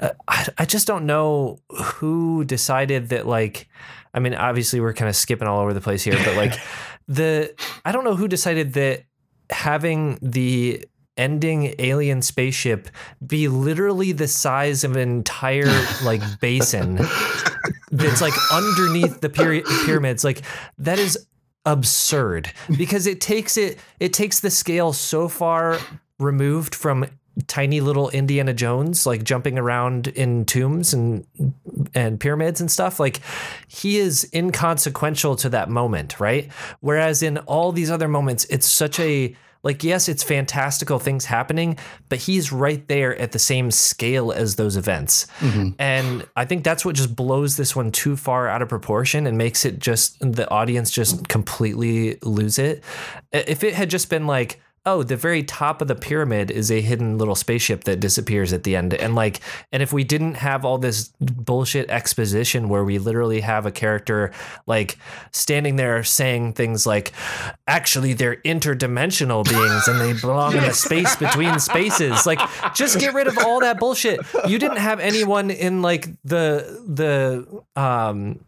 [0.00, 3.68] uh, I, I just don't know who decided that like
[4.12, 6.54] I mean obviously we're kind of skipping all over the place here, but like
[7.08, 9.04] the I don't know who decided that
[9.50, 10.84] having the
[11.16, 12.88] ending alien spaceship
[13.26, 15.70] be literally the size of an entire
[16.02, 16.96] like basin
[17.90, 20.42] that's like underneath the pyra- pyramids like
[20.78, 21.26] that is
[21.64, 25.78] absurd because it takes it it takes the scale so far
[26.18, 27.06] removed from
[27.48, 31.26] tiny little Indiana Jones like jumping around in tombs and
[31.94, 32.98] and pyramids and stuff.
[32.98, 33.20] Like
[33.68, 36.50] he is inconsequential to that moment right?
[36.80, 41.76] Whereas in all these other moments it's such a like yes it's fantastical things happening
[42.08, 45.74] but he's right there at the same scale as those events mhm.
[45.78, 49.36] and I think that's what just blows this one too far out of proportion and
[49.36, 52.84] makes it just the audience just completely lose it.
[53.32, 56.80] If it had just been like, oh, the very top of the pyramid is a
[56.80, 58.94] hidden little spaceship that disappears at the end.
[58.94, 59.40] And like,
[59.72, 64.32] and if we didn't have all this bullshit exposition where we literally have a character
[64.66, 64.96] like
[65.32, 67.12] standing there saying things like,
[67.66, 72.24] actually, they're interdimensional beings and they belong in the space between spaces.
[72.24, 72.40] Like,
[72.74, 74.20] just get rid of all that bullshit.
[74.46, 78.40] You didn't have anyone in like the, the, um,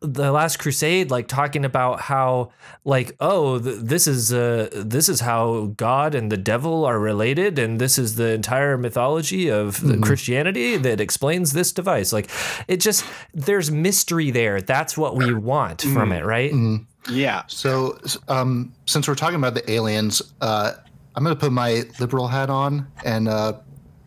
[0.00, 2.50] the last crusade like talking about how
[2.84, 7.58] like oh th- this is uh this is how god and the devil are related
[7.58, 12.30] and this is the entire mythology of the christianity that explains this device like
[12.68, 16.86] it just there's mystery there that's what we want from it right Mhm.
[17.10, 17.42] Yeah.
[17.48, 20.72] So, um, since we're talking about the aliens, uh,
[21.14, 23.52] I'm going to put my liberal hat on and uh,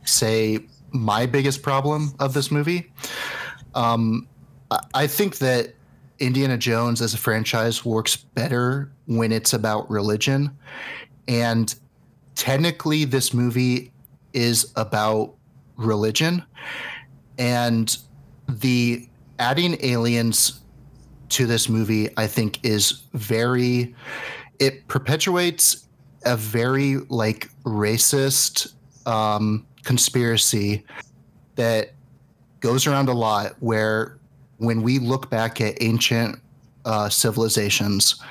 [0.03, 0.61] say
[0.91, 2.91] my biggest problem of this movie.
[3.75, 4.27] Um,
[4.93, 5.73] I- think that
[6.19, 10.51] Indiana Jones as a franchise works better when it's about religion.
[11.27, 11.75] and
[12.35, 13.91] technically this movie
[14.33, 15.33] is about
[15.75, 16.43] religion
[17.37, 17.97] and
[18.47, 19.07] the
[19.39, 20.61] adding aliens
[21.29, 23.93] to this movie i think is very
[24.59, 25.87] it perpetuates
[26.25, 28.73] a very like racist
[29.07, 30.85] um, conspiracy
[31.55, 31.91] that
[32.59, 34.16] goes around a lot where
[34.57, 36.39] when we look back at ancient
[36.85, 38.21] uh, civilizations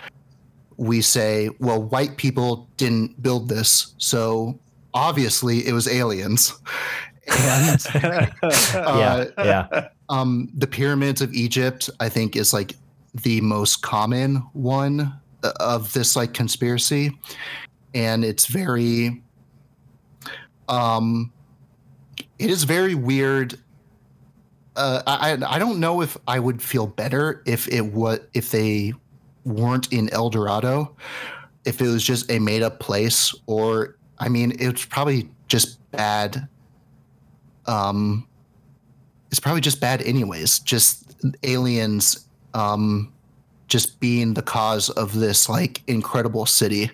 [0.79, 4.59] we say well white people didn't build this so
[4.97, 6.55] obviously it was aliens.
[7.29, 8.31] And yeah,
[8.77, 12.77] uh, yeah, um, the pyramids of Egypt, I think, is like
[13.25, 15.13] the most common one
[15.43, 17.19] uh, of this like conspiracy,
[17.95, 19.25] and it's very,
[20.69, 21.33] um,
[22.39, 23.59] it is very weird.
[24.77, 28.93] Uh, I I don't know if I would feel better if it was if they
[29.45, 30.95] weren't in El Dorado,
[31.65, 36.49] if it was just a made up place, or I mean, it's probably just bad.
[37.67, 38.29] Um,
[39.31, 40.61] it's probably just bad anyways.
[40.61, 43.13] Just aliens um
[43.69, 46.91] just being the cause of this like incredible city.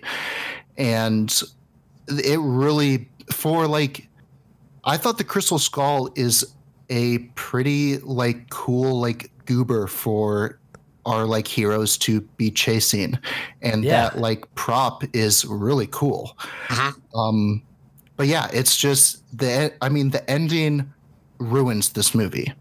[0.77, 1.41] And
[2.07, 4.07] it really for like
[4.85, 6.53] I thought the Crystal Skull is
[6.89, 10.59] a pretty like cool like goober for
[11.05, 13.17] our like heroes to be chasing
[13.61, 14.09] and Yeah.
[14.09, 16.37] that like prop is really cool
[16.69, 16.93] Mhm.
[17.15, 17.61] um
[18.15, 20.91] but yeah it's just the i mean the ending
[21.39, 22.53] ruins this movie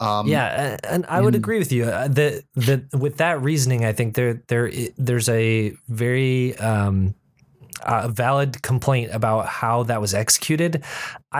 [0.00, 1.84] um yeah, and I would in- agree with you.
[1.86, 7.14] Uh, The the with that reasoning, I think there there there's a very um,
[7.82, 10.84] uh, valid complaint about how that was executed.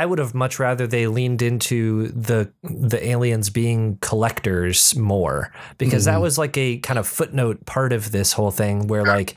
[0.03, 5.39] I would have much rather they leaned into the the aliens being collectors more
[5.79, 6.23] because that Mhm.
[6.27, 9.35] was like a kind of footnote part of this whole thing where like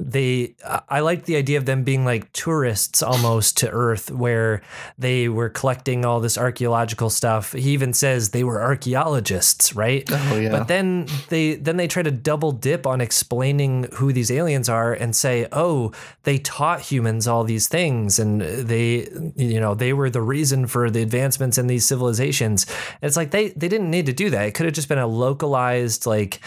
[0.00, 4.62] they I- I liked the idea of them being like tourists almost to Earth where
[4.96, 7.52] they were collecting all this archaeological stuff.
[7.52, 10.04] He even says they were archaeologists, right?
[10.12, 14.30] oh yeah But then they then they try to double dip on explaining who these
[14.30, 15.90] aliens are and say, "Oh,
[16.22, 20.90] they taught humans all these things and they you know, they were the reason for
[20.90, 22.66] the advancements in these civilizations."
[23.02, 24.46] It's like they they didn't need to do that.
[24.48, 26.40] It could have just been a localized like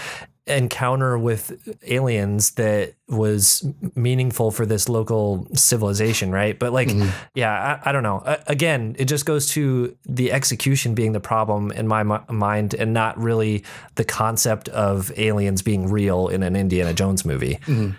[0.47, 3.63] encounter with aliens that was
[3.95, 6.57] meaningful for this local civilization, right?
[6.57, 7.11] But like, Mhm.
[7.35, 8.23] yeah, I, I don't know.
[8.47, 12.91] Again, it just goes to the execution being the problem in my mi- mind, and
[12.91, 13.63] not really
[13.95, 17.59] the concept of aliens being real in an Indiana Jones movie.
[17.67, 17.95] Mhm.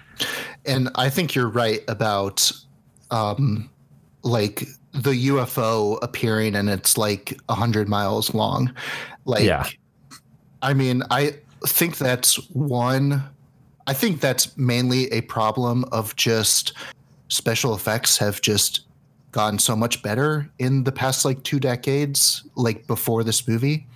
[0.67, 2.53] and i think you're right about
[3.11, 3.69] um
[4.23, 8.73] like the ufo appearing and it's like 100 miles long.
[9.25, 9.67] Like Yeah.
[10.63, 11.35] i mean i
[11.67, 13.23] think that's one
[13.87, 16.73] i think that's mainly a problem of just
[17.29, 18.83] special effects have just
[19.33, 23.87] gotten so much better in the past like two decades like before this movie.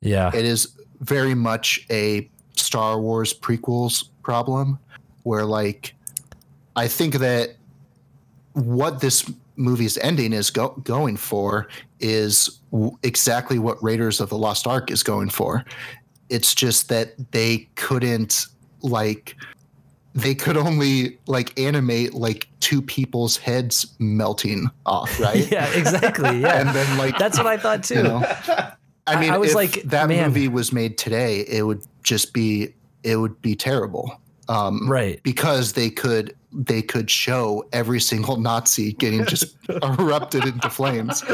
[0.00, 0.68] Yeah, it is
[1.00, 4.78] very much a Star Wars prequels problem
[5.22, 5.94] where like
[6.74, 7.54] I think that
[8.54, 11.68] what this movie's ending is go- going for
[12.00, 15.64] is w- exactly what Raiders of the Lost Ark is going for.
[16.28, 18.46] It's just that they couldn't
[18.82, 19.36] like
[20.14, 25.50] they could only like animate like two people's heads melting off, right?
[25.50, 26.38] yeah, exactly.
[26.40, 27.94] Yeah, And then like that's what I thought too.
[27.96, 28.22] you know
[29.08, 30.28] i mean I was if like, that man.
[30.28, 35.20] movie was made today it would just be it would be terrible um Right.
[35.24, 41.24] because they could they could show every single nazi getting just erupted into flames.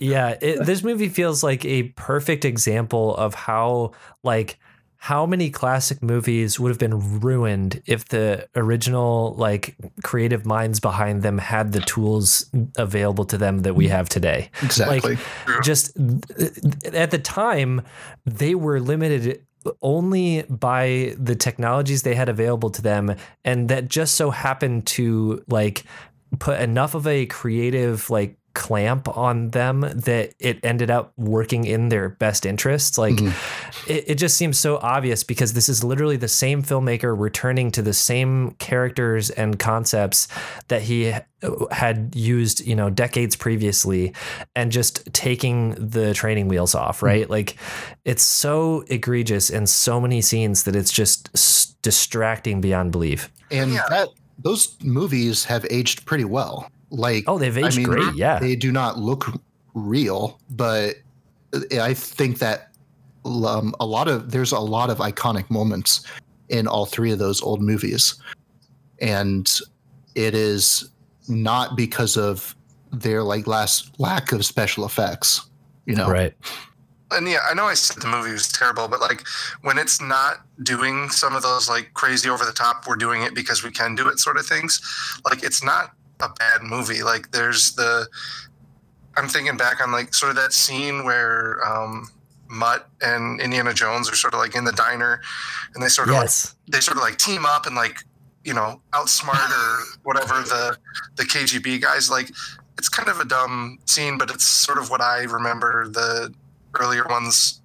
[0.00, 4.58] Yeah it, this movie feels like a perfect example of how like
[4.96, 11.22] how many classic movies would have been ruined if the original like creative minds behind
[11.22, 12.46] them had the tools
[12.78, 14.50] available to them that we have today.
[14.62, 15.16] Exactly.
[15.16, 15.90] like, just
[16.94, 17.82] at the time
[18.24, 19.44] they were limited
[19.82, 23.14] only by the technologies they had available to them.
[23.44, 25.84] And that just so happened to like
[26.38, 31.88] put enough of a creative like clamp on them that it ended up working in
[31.88, 32.96] their best interests.
[32.96, 33.32] Like Mhm.
[33.88, 37.82] it, it just seems so obvious because this is literally the same filmmaker returning to
[37.82, 40.28] the same characters and concepts
[40.68, 41.12] that he
[41.70, 44.14] had used you know decades previously
[44.56, 47.28] and just taking the training wheels off right?
[47.28, 47.56] Like
[48.04, 53.30] it's so egregious in so many scenes that it's just s- distracting beyond belief.
[53.50, 53.82] And Yeah.
[53.90, 58.38] that those movies have aged pretty well like oh they've aged I mean, great yeah
[58.38, 59.26] they do not look
[59.74, 60.96] real, but
[61.80, 62.70] I think that
[63.24, 66.06] um, a lot of there's a lot of iconic moments
[66.48, 68.14] in all three of those old movies,
[69.00, 69.50] and
[70.14, 70.88] it is
[71.28, 72.54] not because of
[72.92, 75.48] their like last lack of special effects.
[75.86, 76.34] You know, Right.
[77.10, 79.22] and yeah, I know I said the movie was terrible, but like
[79.62, 83.34] when it's not doing some of those like crazy over the top, we're doing it
[83.34, 84.80] because we can do it sort of things.
[85.24, 85.92] Like it's not
[86.24, 87.02] a bad movie.
[87.02, 88.06] Like there's the,
[89.16, 92.08] I'm thinking back on like sort of that scene where um,
[92.48, 95.20] Mutt and Indiana Jones are sort of like in the diner,
[95.74, 97.98] and they sort of like they sort of like team up and like
[98.44, 100.76] you know outsmart or whatever the
[101.16, 102.28] the KGB guys like
[102.76, 106.34] it's kind of a dumb scene but it's sort of what I remember the
[106.78, 107.62] earlier ones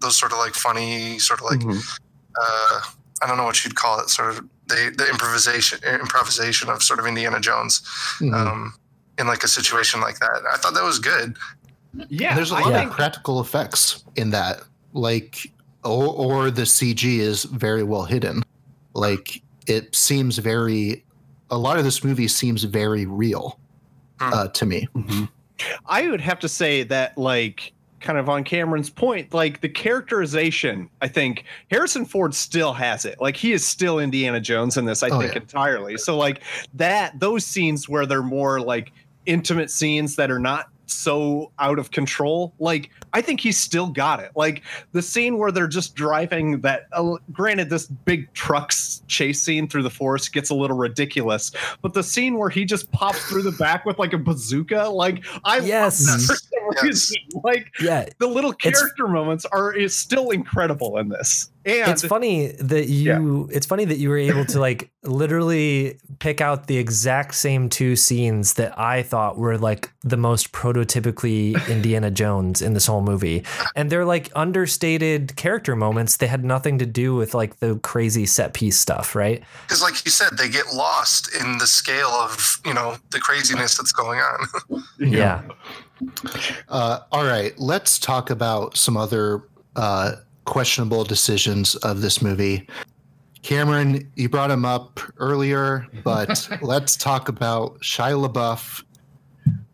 [0.00, 1.98] those sort of like funny sort of like Mhm.
[2.40, 2.80] uh
[3.20, 6.98] I don't know what you'd call it sort of the the improvisation improvisation of sort
[7.00, 7.82] of Indiana Jones
[8.20, 8.34] Mhm.
[8.34, 8.74] um
[9.18, 11.36] in like a situation like that I thought that was good
[12.08, 14.62] yeah, there's a lot think of practical effects in that,
[14.94, 15.52] like,
[15.84, 18.42] or, or the CG is very well hidden.
[18.94, 21.04] Like, it seems very.
[21.50, 23.58] A lot of this movie seems very real
[24.20, 24.32] Hmm.
[24.32, 24.88] uh, to me.
[24.96, 25.28] Mhm.
[25.84, 30.90] I would have to say that, like, kind of on Cameron's point, like the characterization,
[31.00, 33.20] I think Harrison Ford still has it.
[33.20, 35.40] Like, he is still Indiana Jones in this, I Oh, think, yeah.
[35.40, 35.96] entirely.
[35.96, 36.42] So, like,
[36.74, 38.92] that, those scenes where they're more like
[39.26, 44.20] intimate scenes that are not so out of control, like, I think he's still got
[44.20, 44.32] it.
[44.34, 49.68] Like, the scene where they're just driving that, uh, granted, this big trucks chase scene
[49.68, 51.52] through the forest gets a little ridiculous,
[51.82, 55.24] but the scene where he just pops through the back with like a bazooka, like
[55.44, 55.98] I love Yes.
[56.28, 56.40] that
[56.82, 57.12] Yes.
[57.44, 58.06] Like Yeah.
[58.18, 61.50] the little It's- character moments are is still incredible in this.
[61.64, 66.40] And it's funny that you it's funny that you were able to like literally pick
[66.40, 72.10] out the exact same two scenes that I thought were like the most prototypically Indiana
[72.10, 73.44] Jones in this whole movie.
[73.76, 76.16] And they're like understated character moments.
[76.16, 79.42] They had nothing to do with like the crazy set piece stuff, right?
[79.66, 83.76] because like you said they get lost in the scale of you know the craziness
[83.76, 85.42] that's going on Yeah.
[86.68, 89.44] Uh, all right, let's talk about some other
[89.76, 90.12] uh,
[90.44, 92.68] questionable decisions of this movie.
[93.42, 98.84] Cameron, you brought him up earlier, but let's talk about Shia LaBeouf,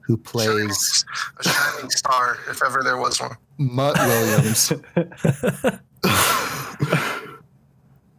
[0.01, 1.05] who plays
[1.39, 4.71] a shining star if ever there was one Mutt Williams.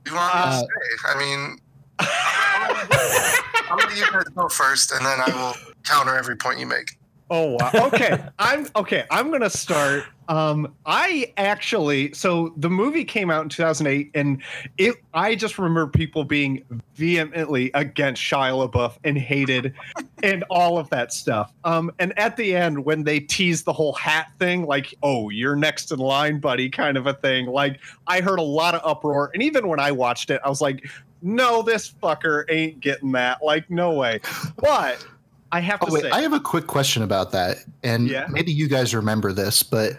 [0.05, 0.65] you want me to Uh, say
[1.05, 1.57] i mean
[1.99, 6.97] i'm gonna you guys go first and then i will counter every point you make
[7.31, 7.69] Oh wow.
[7.93, 8.17] Okay.
[8.39, 9.05] I'm okay.
[9.11, 10.03] I'm gonna start.
[10.29, 14.41] Um, I actually so the movie came out in 2008, and
[14.77, 16.63] it I just remember people being
[16.95, 19.73] vehemently against Shia LaBeouf and hated
[20.23, 21.51] and all of that stuff.
[21.63, 25.55] Um, and at the end, when they tease the whole hat thing, like, oh, you're
[25.55, 27.47] next in line, buddy, kind of a thing.
[27.47, 30.61] Like, I heard a lot of uproar, and even when I watched it, I was
[30.61, 30.87] like,
[31.23, 33.43] no, this fucker ain't getting that.
[33.43, 34.21] Like, no way.
[34.57, 35.03] But
[35.51, 37.57] I have to Oh, wait, say, I have a quick question about that.
[37.81, 38.27] And Yeah.
[38.29, 39.93] maybe you guys remember this, but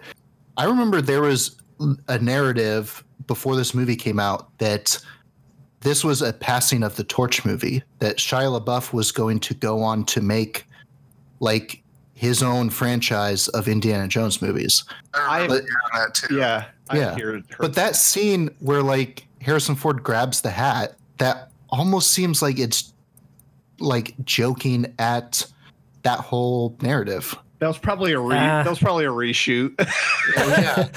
[0.57, 1.57] I remember there was
[2.09, 4.99] a narrative before this movie came out that
[5.81, 9.83] this was a passing of the torch movie, that Shia LaBeouf was going to go
[9.83, 10.67] on to make
[11.41, 11.83] like
[12.15, 14.85] his own franchise of Indiana Jones movies.
[15.15, 17.15] i remember But- hearing that too yeah, Yeah.
[17.15, 17.45] hear it.
[17.59, 22.93] But that scene where like Harrison Ford grabs the hat, that almost seems like it's
[23.79, 25.47] like joking at
[26.03, 27.35] that whole narrative.
[27.61, 28.63] That was probably a re- Ah.
[28.63, 29.75] that was probably a reshoot.
[30.37, 30.89] yeah.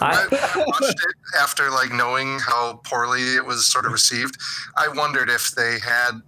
[0.00, 4.38] I- When I watched it after like knowing how poorly it was sort of received,
[4.76, 6.20] I wondered if they had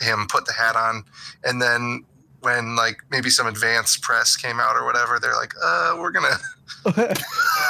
[0.00, 1.04] him put the hat on,
[1.44, 2.04] and then
[2.40, 6.36] when like maybe some advanced press came out or whatever, they're like, "Uh, we're gonna."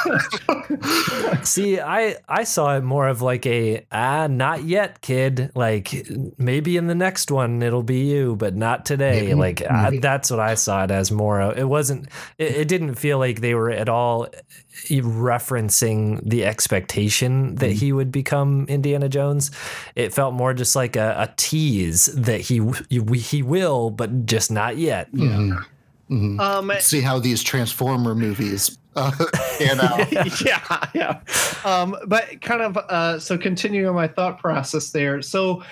[1.43, 5.51] See, I I saw it more of like a ah, not yet, kid.
[5.55, 9.21] Like maybe in the next one it'll be you, but not today.
[9.21, 9.33] Maybe.
[9.35, 11.41] like I, that's what I saw it as more.
[11.41, 11.57] Of.
[11.57, 12.07] It wasn't.
[12.37, 14.27] It, it didn't feel like they were at all
[14.89, 19.51] referencing the expectation that he would become Indiana Jones.
[19.95, 24.77] It felt more just like a, a tease that he he will, but just not
[24.77, 25.11] yet.
[25.11, 25.63] Mhm.
[26.09, 26.39] Mhm.
[26.39, 29.11] um, See how these Transformer movies uh,
[29.81, 30.11] out.
[30.45, 31.21] yeah, yeah.
[31.65, 35.21] Um, but kind of uh, so continuing my thought process there.
[35.21, 35.63] So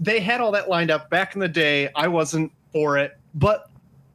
[0.00, 1.90] they had all that lined up back in the day.
[1.94, 3.70] I wasn't for it, but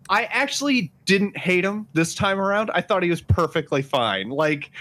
[0.10, 2.72] I actually didn't hate him this time around.
[2.74, 4.30] I thought he was perfectly fine.
[4.30, 4.72] Like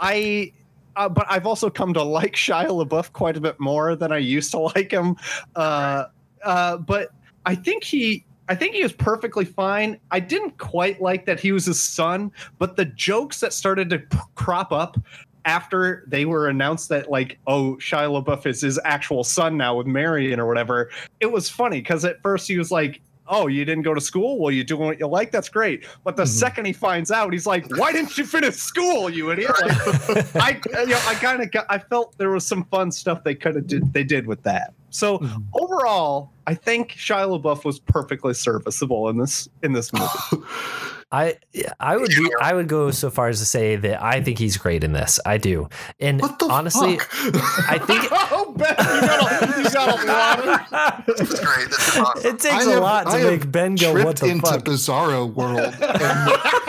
[0.00, 0.52] I.
[0.96, 4.18] Uh, but I've also come to like Shia LaBeouf quite a bit more than I
[4.18, 5.16] used to like him.
[5.54, 6.04] Uh,
[6.42, 7.10] uh, but
[7.44, 9.98] I think he, I think he was perfectly fine.
[10.10, 13.98] I didn't quite like that he was his son, but the jokes that started to
[13.98, 14.96] p- crop up
[15.44, 19.86] after they were announced that like oh Shia LaBeouf is his actual son now with
[19.86, 20.90] Marion or whatever,
[21.20, 23.00] it was funny because at first he was like.
[23.28, 24.38] Oh, you didn't go to school?
[24.38, 25.32] Well, you're doing what you like.
[25.32, 25.84] That's great.
[26.04, 26.28] But the Mhm.
[26.28, 30.60] second he finds out, he's like, "Why didn't you finish school, you idiot?" Like, I,
[30.82, 33.66] you know, I kind of, I felt there was some fun stuff they could have
[33.66, 34.74] did, they did with that.
[34.96, 35.44] So Mhm.
[35.54, 40.44] overall, I think Shia LaBeouf was perfectly serviceable in this in this movie.
[41.12, 41.36] I
[41.78, 44.56] I would be I would go so far as to say that I think he's
[44.56, 45.20] great in this.
[45.24, 45.68] I do.
[46.00, 47.70] And What the honestly, fuck?
[47.70, 50.06] I think oh, Ben, you got a, you got a
[50.72, 51.68] lot of It's great.
[51.68, 52.26] This is awesome.
[52.26, 54.26] it takes I a have- lot to I have make Ben go, "What tripped the
[54.28, 55.74] into fuck?" Bizarro world.
[55.78, 56.65] and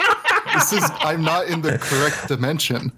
[0.58, 2.92] this is I'm not in the correct dimension.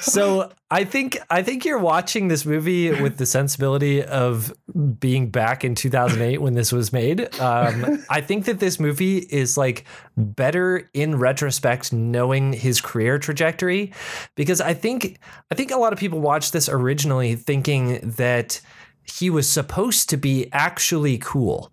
[0.00, 4.52] so I think I think you're watching this movie with the sensibility of
[4.98, 7.34] being back in 2008 when this was made.
[7.40, 9.84] Um, I think that this movie is like
[10.16, 13.92] better in retrospect, knowing his career trajectory,
[14.34, 15.18] because I think
[15.50, 18.60] I think a lot of people watched this originally thinking that
[19.02, 21.72] he was supposed to be actually cool,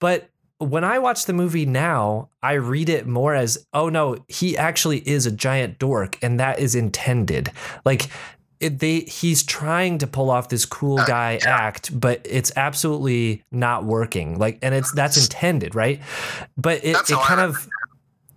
[0.00, 4.56] but when I watch the movie now, I read it more as, oh no, he
[4.56, 7.50] actually is a giant dork, and that is intended.
[7.84, 8.08] Like
[8.60, 13.84] it, they, he's trying to pull off this cool guy act, but it's absolutely not
[13.84, 14.38] working.
[14.38, 16.00] Like, and it's that's intended, right?
[16.56, 17.68] But it, it kind of.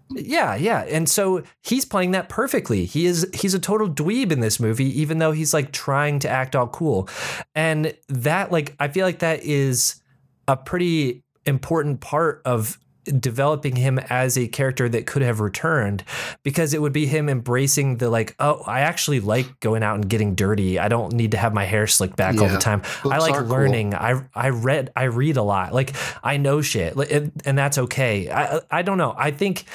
[0.10, 0.82] Yeah, yeah.
[0.84, 2.86] And so he's playing that perfectly.
[2.86, 6.30] He is he's a total dweeb in this movie even though he's like trying to
[6.30, 7.10] act all cool.
[7.54, 10.02] And that like I feel like that is
[10.48, 12.78] a pretty important part of
[13.08, 16.04] developing him as a character that could have returned
[16.44, 20.10] because it would be him embracing the like oh I actually like going out and
[20.10, 20.78] getting dirty.
[20.78, 22.82] I don't need to have my hair slicked back all the time.
[23.06, 23.50] I like are cool.
[23.50, 23.96] learning.
[23.96, 25.74] I I read I read a lot.
[25.74, 25.94] Like
[26.24, 26.96] I know shit.
[26.96, 28.30] And, and that's okay.
[28.30, 29.16] I I don't know.
[29.18, 29.66] I think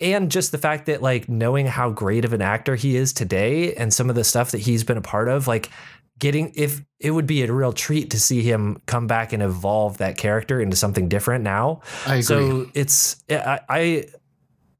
[0.00, 3.74] and just the fact that like knowing how great of an actor he is today
[3.74, 5.70] and some of the stuff that he's been a part of like
[6.18, 9.98] getting if it would be a real treat to see him come back and evolve
[9.98, 12.22] that character into something different now I agree.
[12.22, 14.04] so it's I, I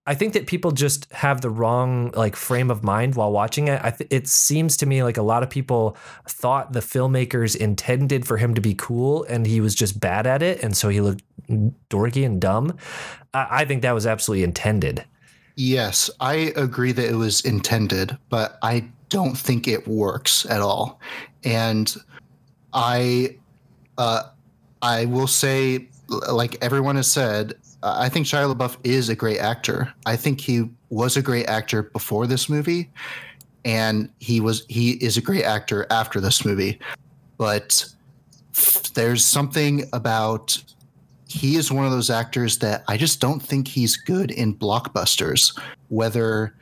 [0.09, 3.79] I think that people just have the wrong like frame of mind while watching it.
[3.85, 8.27] I th- it seems to me like a lot of people thought the filmmakers intended
[8.27, 11.03] for him to be cool and he was just bad at it, and so he
[11.03, 11.23] looked
[11.91, 12.79] dorky and dumb.
[13.35, 15.05] I, I think that was absolutely intended.
[15.57, 21.01] Yes, I agree that it was intended, but I don't think it works at all.
[21.45, 21.95] And
[22.73, 23.37] I,
[23.97, 24.25] uh,
[24.83, 25.89] I will say,
[26.31, 29.93] like everyone has said, I think Shia LaBeouf is a great actor.
[30.07, 32.91] I think he was a great actor before this movie,
[33.65, 36.81] and he was he is a great actor after this movie.
[37.37, 37.85] But
[38.95, 40.61] there's something about
[41.29, 45.57] he is one of those actors that I just don't think he's good in blockbusters.
[45.89, 46.55] Whether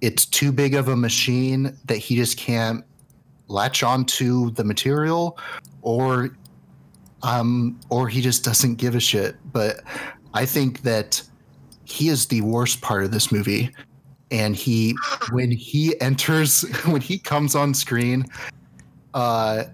[0.00, 2.84] it's too big of a machine that he just can't
[3.48, 5.38] latch onto the material,
[5.82, 6.30] or
[7.22, 9.36] um, or he just doesn't give a shit.
[9.52, 9.80] But
[10.34, 11.22] I think that
[11.84, 13.74] he is the worst part of this movie.
[14.30, 14.94] And he,
[15.30, 18.26] when he enters, when he comes on screen,
[19.14, 19.64] uh,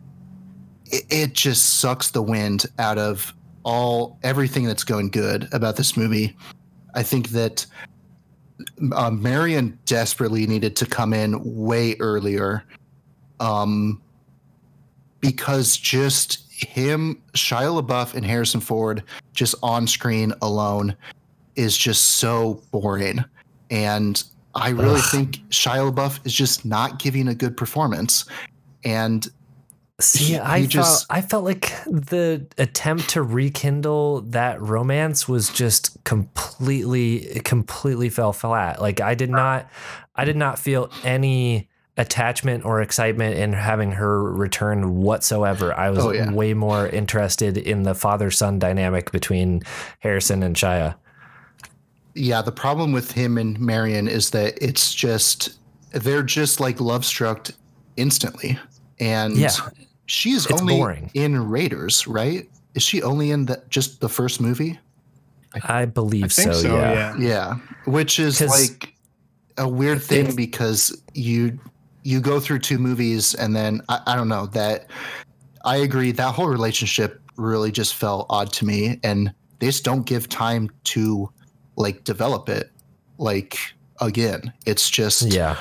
[0.87, 5.97] it, it just sucks the wind out of all everything that's going good about this
[5.97, 6.37] movie.
[6.95, 7.67] I think that
[8.93, 12.65] uh, Marion desperately needed to come in way earlier,
[13.41, 14.01] um,
[15.21, 19.03] because just him, Shia LaBeouf, and Harrison Ford
[19.33, 20.97] just on screen alone
[21.57, 23.25] is just so boring,
[23.71, 24.23] and
[24.55, 25.11] I really Ugh.
[25.11, 28.25] think Shia LaBeouf is just not giving a good performance,
[28.85, 29.29] and
[30.05, 35.49] See, I he felt just- I felt like the attempt to rekindle that romance was
[35.51, 38.81] just completely completely fell flat.
[38.81, 39.69] Like I did not
[40.17, 45.73] I did not feel any attachment or excitement in having her return whatsoever.
[45.73, 46.33] I was Oh, yeah.
[46.33, 49.63] way more interested in the father-son dynamic between
[50.01, 50.97] Harrison and Shia.
[52.17, 55.59] yeah, the problem with him and Marion is that it's just
[55.93, 57.49] they're just like love struck
[57.97, 58.59] instantly,
[59.01, 59.51] and Yeah.
[60.07, 61.11] She's It's only boring.
[61.15, 62.49] in Raiders, right?
[62.75, 64.79] Is she only in the just the first movie?
[65.63, 66.93] I believe I think so, so, yeah.
[66.93, 67.17] yeah.
[67.19, 67.55] Yeah,
[67.87, 68.95] which is like
[69.57, 71.59] a weird thing it's- because you
[72.03, 74.91] you go through two movies and then I, I don't know that
[75.65, 80.05] I agree that whole relationship really just felt odd to me and they just don't
[80.05, 81.31] give time to
[81.77, 82.71] like develop it
[83.19, 83.57] like
[84.01, 85.57] again it's just Yeah.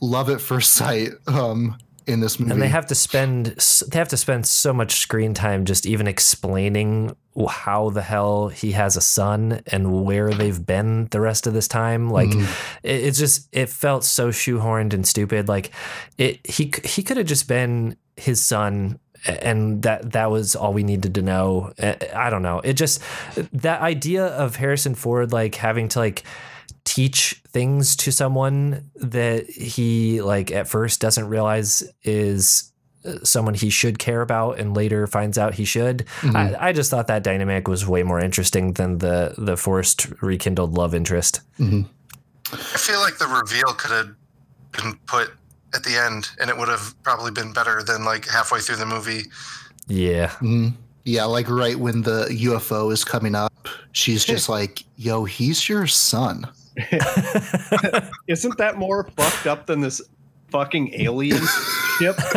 [0.00, 1.76] love at first sight um
[2.10, 2.52] in this movie.
[2.52, 3.46] and they have to spend
[3.90, 7.14] they have to spend so much screen time just even explaining
[7.48, 11.68] how the hell he has a son and where they've been the rest of this
[11.68, 12.42] time like Mhm.
[12.82, 15.70] it, it's just it felt so shoehorned and stupid like
[16.18, 20.82] it he he could have just been his son and that that was all we
[20.82, 23.00] needed to know I I don't know it just
[23.52, 26.24] that idea of Harrison Ford like having to like
[26.84, 32.72] teach things to someone that he like at first doesn't realize is
[33.04, 36.36] uh, someone he should care about and later finds out he should Mhm.
[36.60, 40.74] I, I just thought that dynamic was way more interesting than the the forced rekindled
[40.74, 41.86] love interest Mhm.
[42.52, 44.10] I feel like the reveal could have
[44.72, 45.30] been put
[45.72, 48.86] at the end, and it would have probably been better than like halfway through the
[48.86, 49.24] movie.
[49.86, 50.74] yeah Mhm.
[51.04, 55.86] Yeah, like right when the UFO is coming up, she's just like, "Yo, he's your
[55.86, 56.46] son."
[58.26, 60.00] Isn't that more fucked up than this
[60.50, 61.40] fucking alien
[61.98, 62.16] ship?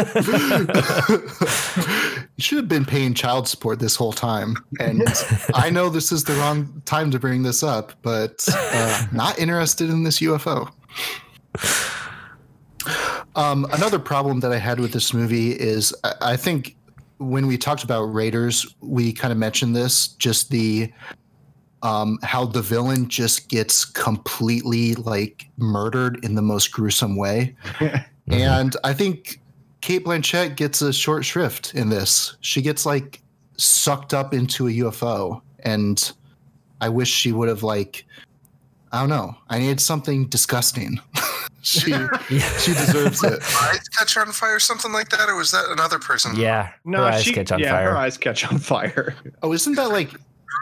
[1.10, 4.56] you should have been paying child support this whole time.
[4.80, 5.04] And
[5.54, 9.90] I know this is the wrong time to bring this up, but uh, not interested
[9.90, 10.72] in this UFO.
[13.36, 16.76] Um, another problem that I had with this movie is I, I think
[17.18, 20.92] when we talked about Raiders, we kind of mentioned this just the
[21.84, 27.56] um, how the villain just gets completely like murdered in the most gruesome way.
[28.32, 29.42] And I think
[29.82, 32.38] Cate Blanchett gets a short shrift in this.
[32.40, 33.22] She gets like
[33.58, 36.12] sucked up into a UFO, and
[36.80, 38.06] I wish she would have like,
[38.92, 39.36] I don't know.
[39.50, 41.02] I needed something disgusting.
[41.64, 41.92] she
[42.30, 43.42] she deserves it.
[43.62, 46.36] Eyes catch on fire, something like that, or was that another person?
[46.36, 49.16] yeah No, her eyes she, catch on yeah, fire her eyes catch on fire.
[49.42, 50.12] Oh, isn't that like?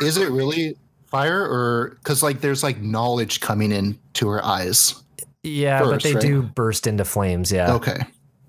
[0.01, 0.77] Is it really
[1.11, 4.95] fire or because like there's like knowledge coming in to her eyes?
[5.43, 6.21] yeah but they right?
[6.21, 7.99] do burst into flames yeah Okay,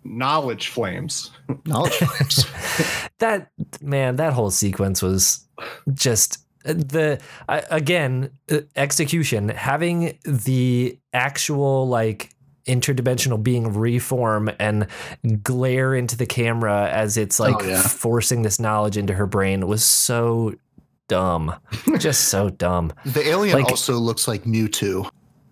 [0.04, 1.30] Knowledge flames.
[1.66, 2.46] knowledge flames.
[3.18, 3.50] that
[3.80, 5.46] man that whole sequence was
[5.94, 12.30] just the again uh, execution having the actual like
[12.66, 14.86] interdimensional being reform and
[15.42, 17.82] glare into the camera as it's like Oh, yeah.
[17.82, 20.54] forcing this knowledge into her brain was so
[21.12, 21.54] dumb
[21.98, 25.08] just so dumb The alien Like- also looks like Mewtwo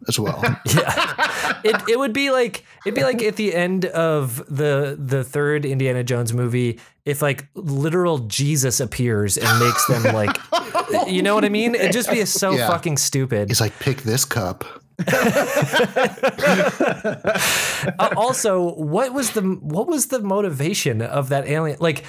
[0.08, 0.40] as well.
[0.66, 5.22] yeah it, it would be like it'd be like at the end of the the
[5.22, 10.34] third indiana jones movie if like literal jesus appears and makes them like
[11.06, 12.68] you know what i mean it'd just be so Yeah.
[12.68, 14.64] fucking stupid He's like, pick this cup.
[17.98, 22.04] Uh, also what was the what was the motivation of that alien like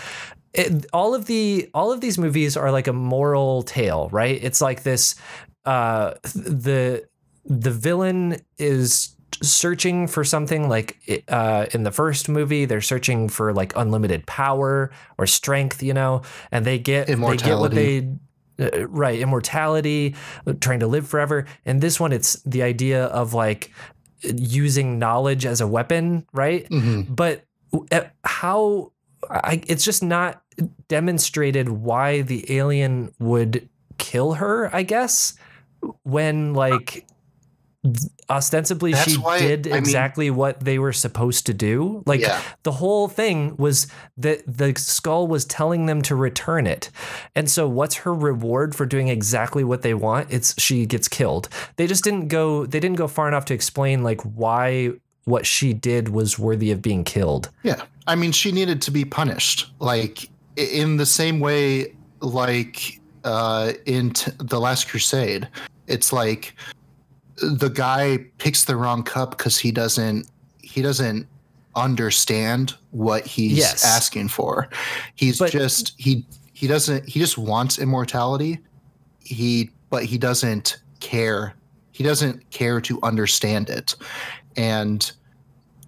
[0.54, 4.40] it, all of the all of these movies are like a moral tale right?
[4.42, 5.16] It's like this
[5.66, 7.08] uh the
[7.46, 10.98] the villain is searching for something like
[11.30, 16.22] uh in the first movie they're searching for like unlimited power or strength you know
[16.52, 18.08] and they get they get what they
[18.60, 20.16] uh, right immortality
[20.60, 21.46] trying to live forever.
[21.66, 23.72] And this one it's the idea of like
[24.22, 26.68] using knowledge as a weapon right?
[26.70, 27.16] Mhm.
[27.16, 27.44] but
[27.92, 28.91] uh, how
[29.30, 30.42] I, it's just not
[30.88, 33.68] demonstrated why the alien would
[33.98, 35.34] kill her i guess
[36.04, 37.06] when like
[38.30, 42.04] ostensibly That's she why- did I mean- exactly what they were supposed to do.
[42.06, 42.40] Like Yeah.
[42.62, 46.92] the whole thing was that the skull was telling them to return it.
[47.36, 50.28] And so what's her reward for doing exactly what they want?
[50.32, 51.50] It's she gets killed.
[51.78, 54.92] They just didn't go they didn't go far enough to explain like why
[55.26, 57.84] what she did was worthy of being killed Yeah.
[58.08, 59.72] I mean, she needed to be punished.
[59.80, 65.48] Like, in the same way, like, uh, in t- The Last Crusade,
[65.88, 66.56] it's like
[67.44, 70.28] the guy picks the wrong cup because he doesn't,
[70.64, 71.28] he doesn't
[71.76, 73.86] understand what he's Yes.
[73.86, 74.68] asking for.
[75.16, 78.60] He's But- just, he, he doesn't, he just wants immortality.
[79.20, 81.54] He, but he doesn't care.
[81.92, 83.96] He doesn't care to understand it.
[84.58, 85.12] And,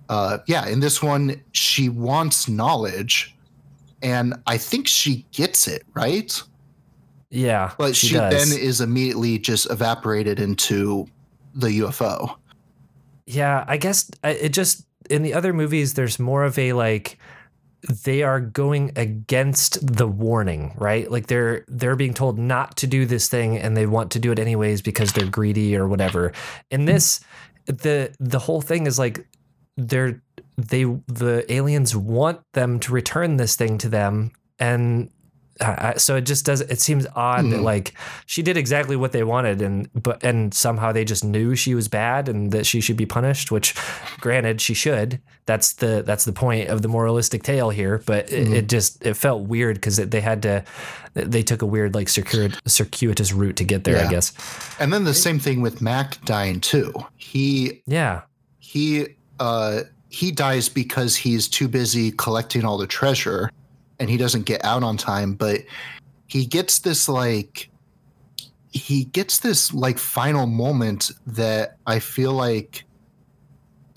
[0.10, 3.36] uh, yeah, in this one, she wants knowledge,
[4.02, 6.42] and I think she gets it right.
[7.30, 8.32] yeah But she, does.
[8.34, 11.08] then is immediately just evaporated into
[11.56, 12.36] the UFO.
[13.26, 17.18] Yeah, I guess it just in the other movies there's more of a like
[18.06, 21.10] they are going against the warning, right?
[21.10, 24.32] Like they're they're being told not to do this thing and they want to do
[24.32, 26.32] it anyways because they're greedy or whatever.
[26.72, 27.20] In this
[27.66, 29.28] the the whole thing is like
[29.78, 30.22] they're
[30.58, 35.10] they the aliens want them to return this thing to them and
[35.62, 36.62] I, so it just does.
[36.62, 37.64] It seems odd that Mhm.
[37.64, 37.94] like
[38.26, 41.88] she did exactly what they wanted, and but and somehow they just knew she was
[41.88, 43.52] bad and that she should be punished.
[43.52, 43.76] Which,
[44.20, 45.20] granted, she should.
[45.46, 48.02] That's the that's the point of the moralistic tale here.
[48.06, 48.54] But it, Mhm.
[48.56, 50.64] it just it felt weird because they had to.
[51.14, 54.04] They took a weird like circuit, circuitous route to get there.
[54.04, 54.34] I guess.
[54.80, 56.92] And then the same thing with Mac dying too.
[57.16, 58.22] He Yeah.
[58.58, 59.08] he
[59.40, 63.50] uh he dies because he's too busy collecting all the treasure
[64.00, 65.62] and he doesn't get out on time but
[66.28, 67.70] he gets this like
[68.72, 72.84] he gets this like final moment that i feel like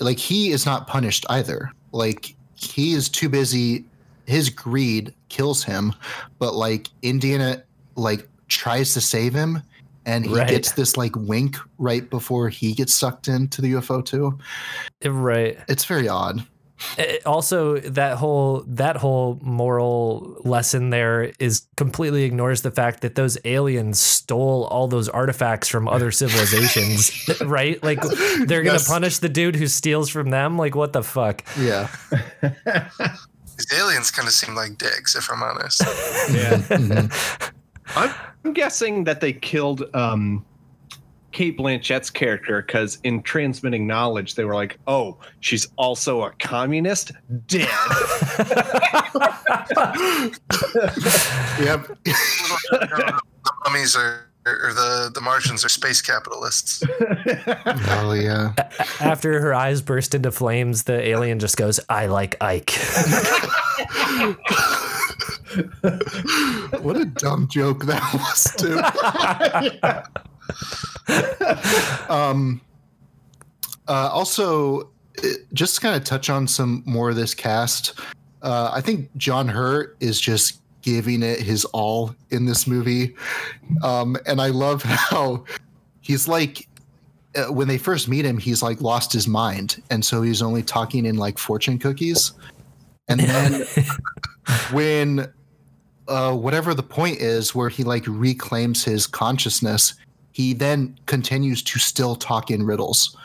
[0.00, 3.84] like he is not punished either like he is too busy
[4.26, 5.92] his greed kills him
[6.38, 7.62] but like indiana
[7.94, 9.62] like tries to save him
[10.04, 10.48] and he Right.
[10.48, 14.38] gets this like wink right before he gets sucked into the ufo too
[15.04, 15.58] Right.
[15.68, 16.44] it's very odd
[17.24, 23.38] also that whole that whole moral lesson there is completely ignores the fact that those
[23.44, 27.10] aliens stole all those artifacts from other civilizations
[27.46, 28.00] right like
[28.46, 28.88] they're gonna Yes.
[28.88, 31.88] punish the dude who steals from them like what the fuck yeah
[33.56, 35.80] These aliens kind of seem like dicks, if I'm honest.
[36.30, 36.58] Yeah.
[36.68, 37.52] Mhm.
[38.44, 40.44] I'm guessing that they killed um,
[41.36, 47.12] Cate Blanchett's character because in transmitting knowledge, they were like, "Oh, she's also a communist."
[47.46, 47.68] Dead.
[51.60, 56.82] yep the mummies are, or the, the Martians are space capitalists.
[56.86, 58.54] oh yeah
[59.00, 62.70] after her eyes burst into flames the alien just goes i like ike
[66.80, 68.80] what a dumb joke that was too
[72.08, 72.60] um
[73.88, 74.80] uh also
[75.22, 78.00] uh, just to kind of touch on some more of this cast
[78.42, 83.14] uh i think john hurt is just giving it his all in this movie.
[83.82, 85.44] Um and i love how
[86.00, 86.68] he's like
[87.34, 89.82] uh, when they first meet him he's like lost his mind.
[89.90, 92.32] And so he's only talking in like fortune cookies.
[93.08, 93.66] And then
[94.70, 95.32] when
[96.08, 99.94] uh, whatever the point is where he like reclaims his consciousness
[100.36, 103.16] he then continues to still talk in riddles.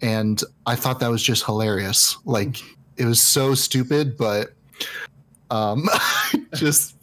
[0.00, 2.16] And i thought that was just hilarious.
[2.24, 2.62] Like
[2.96, 4.52] it was so stupid but
[5.50, 5.88] um
[6.54, 6.94] just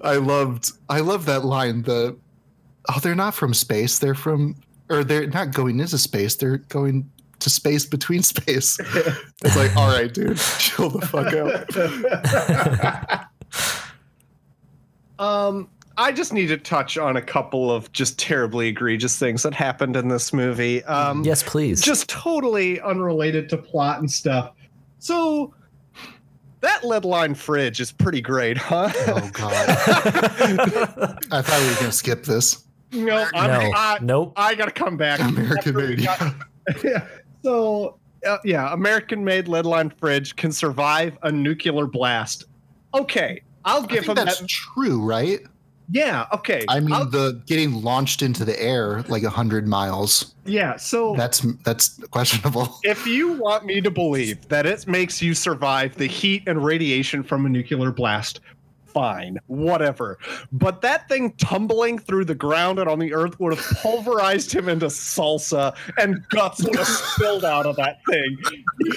[0.00, 2.16] i loved i love that line the
[2.88, 4.00] oh they're not from space.
[4.00, 4.56] They're from
[4.90, 6.34] or they're not going into space.
[6.34, 8.76] They're going to space between space.
[9.44, 13.28] It's like all right dude chill the fuck out.
[15.18, 19.54] Um, I just need to touch on a couple of just terribly egregious things that
[19.54, 20.84] happened in this movie.
[20.84, 24.52] Um, yes please just totally unrelated to plot and stuff.
[24.98, 25.54] So
[26.60, 28.90] that lead line fridge is pretty great, huh?
[29.08, 29.68] oh god
[31.30, 34.96] i thought we were gonna skip this no, I'm, no I, nope I gotta come
[34.96, 35.20] back.
[35.20, 36.32] american made yeah.
[36.82, 37.06] yeah.
[37.44, 42.44] So uh, yeah, American made lead line fridge can survive a nuclear blast.
[42.94, 44.48] Okay, I'll I give think him that's that.
[44.48, 45.40] true, right?
[45.90, 46.64] Yeah, okay.
[46.68, 50.34] I mean, I'll- the getting launched into the air like a hundred miles.
[50.44, 50.76] yeah.
[50.76, 52.78] So That's that's questionable.
[52.84, 57.22] if you want me to believe that it makes you survive the heat and radiation
[57.22, 58.40] from a nuclear blast,
[58.96, 60.16] fine, whatever.
[60.50, 64.70] But that thing tumbling through the ground and on the earth would have pulverized him
[64.70, 68.38] into salsa, and guts would have spilled out of that thing.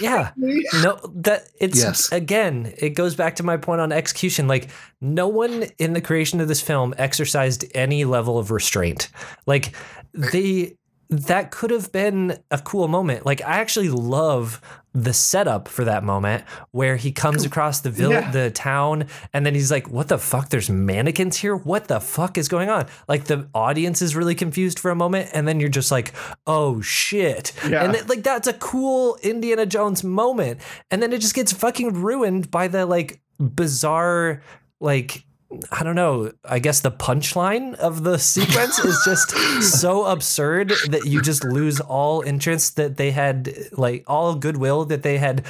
[0.01, 0.31] yeah
[0.81, 2.09] no that it's Yes.
[2.13, 4.69] again it goes back to my point on execution like
[5.01, 9.09] no one in the creation of this film exercised any level of restraint
[9.45, 9.75] like
[10.13, 10.75] they
[11.12, 13.26] that could have been a cool moment.
[13.26, 14.62] Like i actually love
[14.93, 18.32] the setup for that moment where he comes across the vill- Yeah.
[18.32, 20.49] the town and then he's like what the fuck?
[20.49, 21.55] There's mannequins here?
[21.55, 22.88] What the fuck is going on?
[23.07, 26.14] Like the audience is really confused for a moment and then you're just like
[26.45, 27.53] oh shit.
[27.68, 27.84] Yeah.
[27.86, 30.60] and it, like that's a cool Indiana Jones moment,
[30.91, 34.41] and then it just gets fucking ruined by the like bizarre,
[34.80, 35.24] like
[35.71, 36.31] I don't know.
[36.45, 39.31] I guess the punchline of the sequence is just
[39.79, 45.01] so absurd that you just lose all interest that they had, like all goodwill that
[45.01, 45.45] they had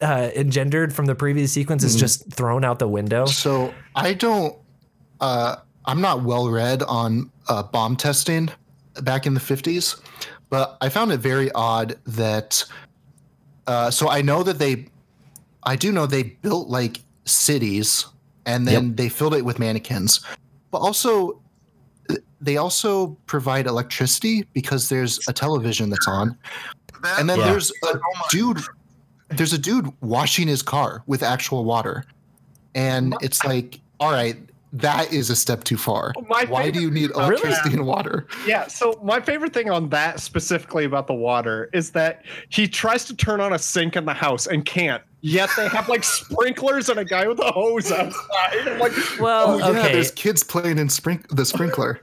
[0.00, 2.00] uh, engendered from the previous sequence is Mhm.
[2.00, 3.26] just thrown out the window.
[3.26, 4.56] So I don't.
[5.20, 8.50] Uh, I'm not well read on uh, bomb testing
[9.02, 10.00] back in the 50s,
[10.50, 12.64] but I found it very odd that.
[13.68, 14.88] Uh, so I know that they,
[15.62, 18.06] I do know they built like cities
[18.46, 20.20] and then they filled it with mannequins,
[20.70, 21.40] but also
[22.40, 26.36] they also provide electricity because there's a television that's on,
[27.02, 27.50] That- and then Yeah.
[27.50, 28.60] there's a Oh dude.
[29.28, 32.04] There's a dude washing his car with actual water,
[32.74, 34.36] and it's like, all right,
[34.74, 36.12] that is a step too far.
[36.16, 38.26] Oh, my Why do you need favorite- electricity and water?
[38.46, 43.04] Yeah, so my favorite thing on that specifically about the water is that he tries
[43.06, 45.02] to turn on a sink in the house and can't.
[45.20, 48.66] Yet they have like sprinklers and a guy with a hose outside.
[48.66, 49.92] I'm like, Well, Oh yeah, okay.
[49.92, 52.00] there's kids playing in sprink- the sprinkler.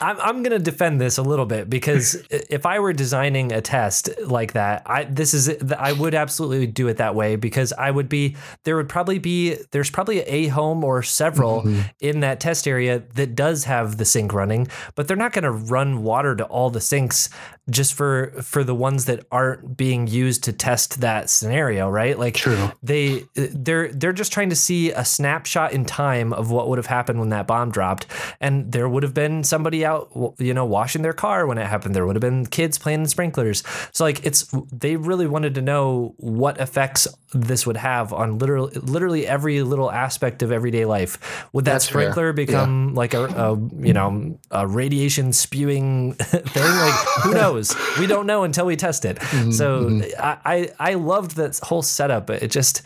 [0.00, 3.60] I'm, I'm going to defend this a little bit because if I were designing a
[3.60, 7.90] test like that, I this is I would absolutely do it that way because I
[7.90, 11.82] would be there would probably be there's probably a home or several mm-hmm.
[12.00, 15.50] in that test area that does have the sink running, but they're not going to
[15.50, 17.28] run water to all the sinks
[17.68, 22.18] just for for the ones that aren't being used to test that scenario, right?
[22.18, 22.70] Like True.
[22.82, 26.86] they they're they're just trying to see a snapshot in time of what would have
[26.86, 28.06] happened when that bomb dropped
[28.40, 31.94] and there would have been somebody out you know washing their car when it happened
[31.94, 33.62] there would have been kids playing in sprinklers
[33.92, 37.08] so like it's they really wanted to know what effects
[37.42, 41.46] this would have on literally literally every little aspect of everyday life.
[41.52, 42.02] Would that That's fair.
[42.02, 46.62] sprinkler become like a, a you know a radiation spewing thing?
[46.64, 47.74] Like who knows?
[47.98, 49.16] We don't know until we test it.
[49.18, 50.38] Mm-hmm, so I,
[50.78, 52.82] I i loved that whole setup but it just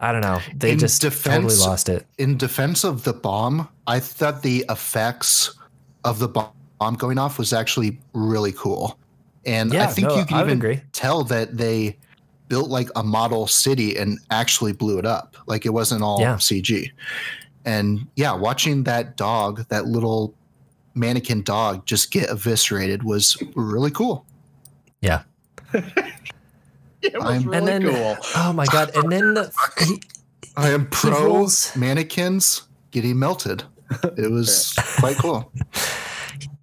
[0.00, 0.40] i don't know.
[0.54, 2.06] They In just totally defense- lost it.
[2.18, 5.54] In defense of the bomb, I thought the effects
[6.04, 8.98] of the bomb going off was actually really cool.
[9.46, 10.80] And I think no, you can I even agree.
[10.92, 11.98] tell that they
[12.50, 15.36] built like a model city and actually blew it up.
[15.46, 16.34] Like it wasn't all Yeah.
[16.36, 16.90] CG.
[17.64, 20.34] And yeah, watching that dog, that little
[20.94, 24.26] mannequin dog just get eviscerated was really cool.
[25.00, 25.22] yeah
[25.72, 28.16] it was I'm- really and then cool.
[28.36, 30.02] oh my god and then the, he,
[30.56, 33.62] I am pro rolls- mannequins getting melted.
[34.16, 35.52] It was quite cool.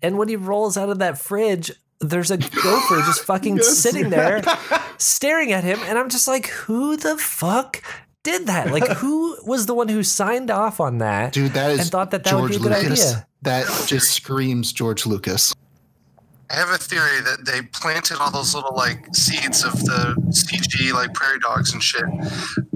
[0.02, 3.78] and when he rolls out of that fridge there's a gopher just fucking Yes.
[3.78, 4.42] sitting there
[4.98, 7.82] staring at him and i'm just like who the fuck
[8.24, 11.80] did that like who was the one who signed off on that Dude, that is
[11.80, 13.14] And thought that that would be a good Lucas.
[13.14, 13.28] idea.
[13.44, 15.54] That just screams George Lucas.
[16.50, 20.92] I have a theory that they planted all those little like seeds of the CG
[20.94, 22.04] like prairie dogs and shit,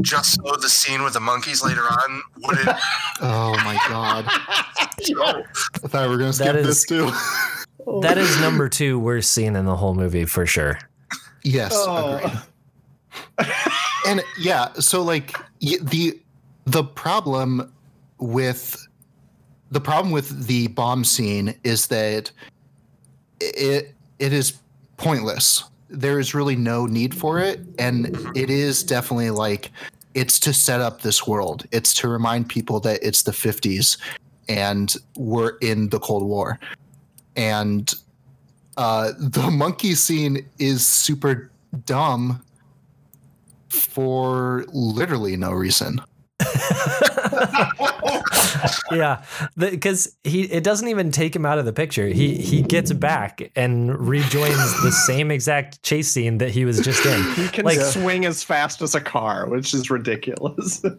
[0.01, 2.69] just so the scene with the monkeys later on wouldn't.
[3.21, 4.25] Oh my god!
[4.27, 7.99] I thought we were gonna skip That this is- too.
[8.01, 10.79] that is number two worst scene in the whole movie for sure
[11.43, 12.17] yes, oh.
[12.17, 12.33] agreed.
[13.39, 13.77] Oh.
[14.07, 16.19] and yeah, so like the
[16.65, 17.71] the problem
[18.19, 18.87] with
[19.71, 22.31] the problem with the bomb scene is that
[23.39, 24.59] it it is
[24.97, 25.63] pointless.
[25.89, 29.71] There is really no need for it, and it is definitely like
[30.13, 31.65] it's to set up this world.
[31.71, 33.97] It's to remind people that it's the 50s
[34.49, 36.59] and we're in the Cold War.
[37.35, 37.91] And
[38.77, 41.51] uh, the monkey scene is super
[41.85, 42.43] dumb
[43.69, 46.01] for literally no reason.
[48.91, 49.23] yeah
[49.57, 53.51] because he it doesn't even take him out of the picture he he gets back
[53.55, 57.79] and rejoins the same exact chase scene that he was just in He can Like-
[57.79, 60.83] swing as fast as a car, which is ridiculous.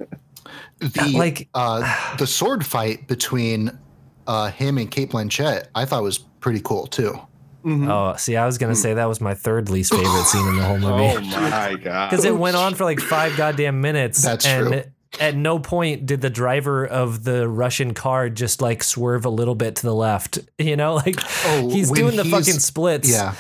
[0.79, 3.77] The like- uh, the sword fight between
[4.27, 7.19] uh, him and Cate Blanchett, I thought was pretty cool too.
[7.65, 10.65] oh see i was gonna say that was my third least favorite scene in the
[10.65, 12.11] whole movie oh my god!
[12.11, 14.21] because it went on for like five goddamn minutes.
[14.21, 14.83] That's and true.
[15.21, 19.55] At no point did the driver of the Russian car just like swerve a little
[19.55, 20.39] bit to the left.
[20.59, 23.09] You know, like Oh, he's doing the he's- fucking splits.
[23.11, 23.35] Yeah,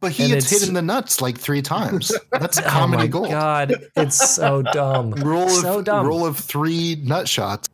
[0.00, 2.12] but he And gets hit in the nuts like three times.
[2.32, 3.30] That's Oh comedy my gold.
[3.30, 5.12] god, it's so dumb.
[5.12, 6.06] Roll of so dumb.
[6.06, 7.68] roll of three nut shots.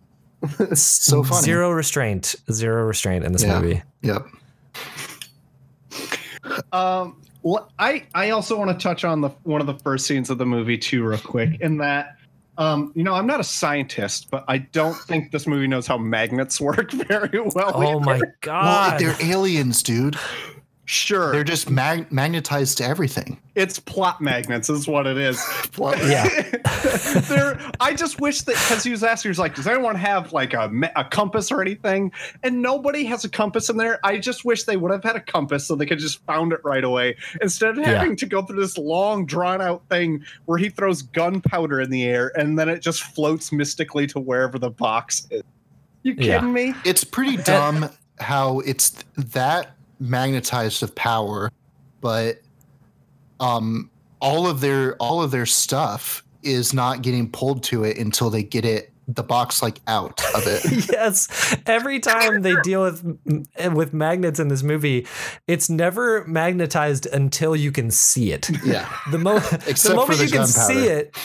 [0.75, 1.43] So funny.
[1.43, 2.35] Zero restraint.
[2.51, 3.61] Zero restraint in this Yeah.
[3.61, 3.83] movie.
[4.03, 4.27] Yep.
[6.73, 10.31] Um, well, I I also want to touch on the one of the first scenes
[10.31, 11.61] of the movie too, real quick.
[11.61, 12.17] In that,
[12.59, 15.99] um, you know, I'm not a scientist, but I don't think this movie knows how
[15.99, 17.73] magnets work very well.
[17.75, 18.25] Oh my either.
[18.27, 19.01] Well, god.
[19.01, 20.17] they're aliens, dude.
[20.85, 23.41] Sure, They're just mag- magnetized to everything.
[23.55, 25.41] it's plot magnets, is what it is.
[25.79, 26.27] yeah.
[27.29, 30.33] there, I just wish that because he was asking, he was like, "Does anyone have
[30.33, 32.11] like a, a compass or anything?"
[32.43, 34.01] And nobody has a compass in there.
[34.05, 36.61] I just wish they would have had a compass so they could just found it
[36.65, 37.99] right away instead of Yeah.
[37.99, 42.03] having to go through this long, drawn out thing where he throws gunpowder in the
[42.05, 45.43] air and then it just floats mystically to wherever the box is.
[46.03, 46.41] You kidding Yeah.
[46.41, 46.75] me?
[46.85, 51.51] It's pretty dumb how it's that magnetized of power,
[52.01, 52.41] but
[53.41, 53.91] um
[54.21, 58.43] all of their all of their stuff is not getting pulled to it until they
[58.43, 60.89] get it the box like out of it.
[60.93, 63.19] yes every time they deal with
[63.73, 65.07] with magnets in this movie
[65.47, 68.89] it's never magnetized until you can see it yeah.
[69.11, 69.37] the, mo-
[69.67, 70.75] Except the for moment the you can gunpowder.
[70.75, 71.17] see it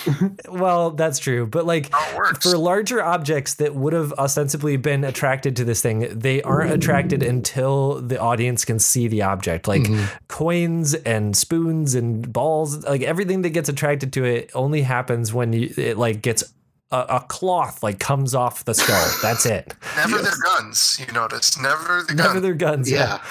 [0.50, 2.50] well that's true but like How it works.
[2.50, 7.24] for larger objects that would have ostensibly been attracted to this thing they aren't attracted
[7.24, 10.06] until the audience can see the object like mm-hmm.
[10.28, 15.54] coins and spoons and balls like everything that gets attracted to it only happens when
[15.54, 16.44] you, it like gets
[16.92, 21.60] a, a cloth like comes off the skull that's it Never their guns, you notice.
[21.60, 22.42] Never the never guns.
[22.42, 23.22] their guns Yeah.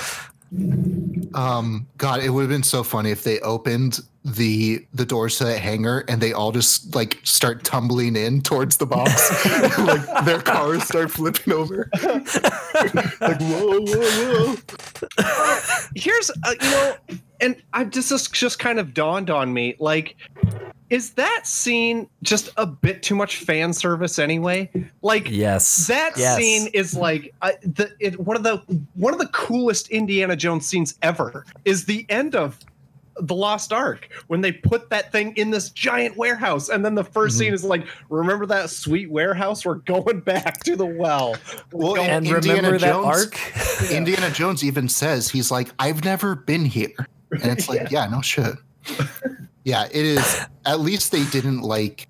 [1.34, 5.44] Um, God, it would have been so funny if they opened the the doors to
[5.44, 9.30] that hangar and they all just like start tumbling in towards the box.
[9.78, 11.88] like their cars start flipping over.
[12.02, 14.56] like whoa, whoa, whoa.
[15.94, 16.96] Here's uh, you know,
[17.40, 19.76] and I just this just kind of dawned on me.
[19.78, 20.16] Like,
[20.90, 24.70] is that scene just a bit too much fan service anyway?
[25.02, 26.36] Like, yes that Yes.
[26.36, 28.56] scene is like uh, the it, one of the
[28.94, 31.44] one of the coolest Indiana Jones scenes ever.
[31.64, 32.58] Is the end of
[33.18, 37.02] the Lost Ark when they put that thing in this giant warehouse, and then the
[37.02, 37.38] 1st Mm-hmm.
[37.38, 39.64] scene is like, "Remember that sweet warehouse?
[39.64, 41.34] We're going back to the well."
[41.72, 46.34] Well, and Indiana remember that Jones- arc Indiana Jones even says he's like, I've never
[46.34, 47.08] been here.
[47.30, 48.54] And it's like, yeah, no shit.
[49.66, 50.46] Yeah, it is.
[50.64, 52.06] At least they didn't like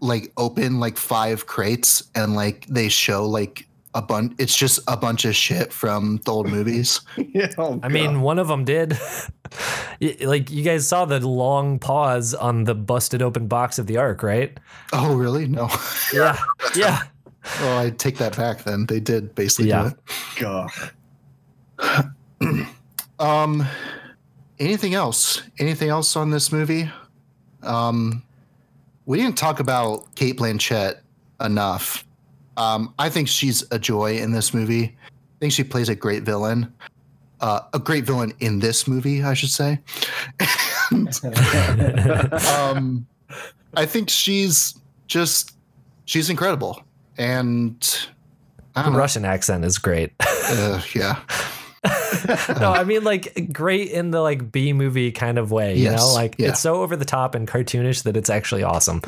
[0.00, 4.96] like open like five crates and like they show like a bunch it's just a
[4.96, 7.00] bunch of shit from the old movies.
[7.16, 8.98] Yeah, oh, I mean, one of them did.
[10.22, 14.24] Like you guys saw the long pause on the busted open box of the ark,
[14.24, 14.58] right?
[14.92, 15.46] Oh really?
[15.46, 15.68] No.
[16.12, 16.36] Yeah,
[16.74, 16.98] yeah.
[17.60, 18.86] well, I take that back then.
[18.86, 19.90] They did basically Yeah.
[20.36, 20.70] do it.
[21.78, 22.66] God.
[23.20, 23.64] Um,
[24.58, 25.42] anything else?
[25.58, 26.90] Anything else on this movie?
[27.62, 28.22] Um,
[29.06, 31.00] we didn't talk about Cate Blanchett
[31.40, 32.04] enough.
[32.56, 34.84] Um, I think she's a joy in this movie.
[34.84, 36.72] I think she plays a great villain.
[37.40, 39.80] Uh, a great villain in this movie, I should say.
[40.92, 41.08] And,
[42.46, 43.06] um,
[43.74, 44.74] I think she's
[45.08, 45.56] just
[46.04, 46.82] she's incredible,
[47.18, 47.80] and
[48.74, 48.96] The know.
[48.96, 50.12] Russian accent is great.
[50.20, 51.20] Uh, yeah,
[52.60, 55.74] no, I mean like great in the like B movie kind of way.
[55.76, 56.48] You Yes, know, like yeah.
[56.50, 59.00] it's so over the top and cartoonish that it's actually awesome.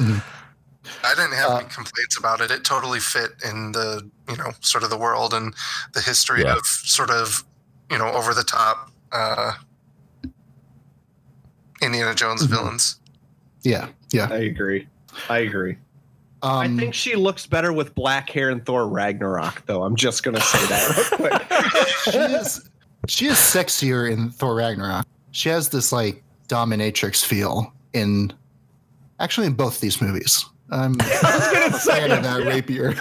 [1.03, 2.51] I didn't have Uh, any complaints about it.
[2.51, 5.55] It totally fit in the you know sort of the world and
[5.93, 6.57] the history Yeah.
[6.57, 7.45] of sort of
[7.91, 9.53] you know over the top uh,
[11.83, 12.51] Indiana Jones Mhm.
[12.51, 12.97] villains.
[13.63, 14.29] yeah, yeah.
[14.31, 14.87] I agree.
[15.29, 15.77] I agree.
[16.43, 19.83] Um, I think she looks better with black hair in Thor Ragnarok, though.
[19.85, 21.43] I'm just gonna say that real quick.
[22.13, 22.69] she is
[23.09, 25.07] she is sexier in Thor Ragnarok.
[25.31, 28.33] She has this like dominatrix feel in
[29.21, 30.45] actually in both these movies.
[30.71, 32.95] I'm I was gonna a say fan of that rapier.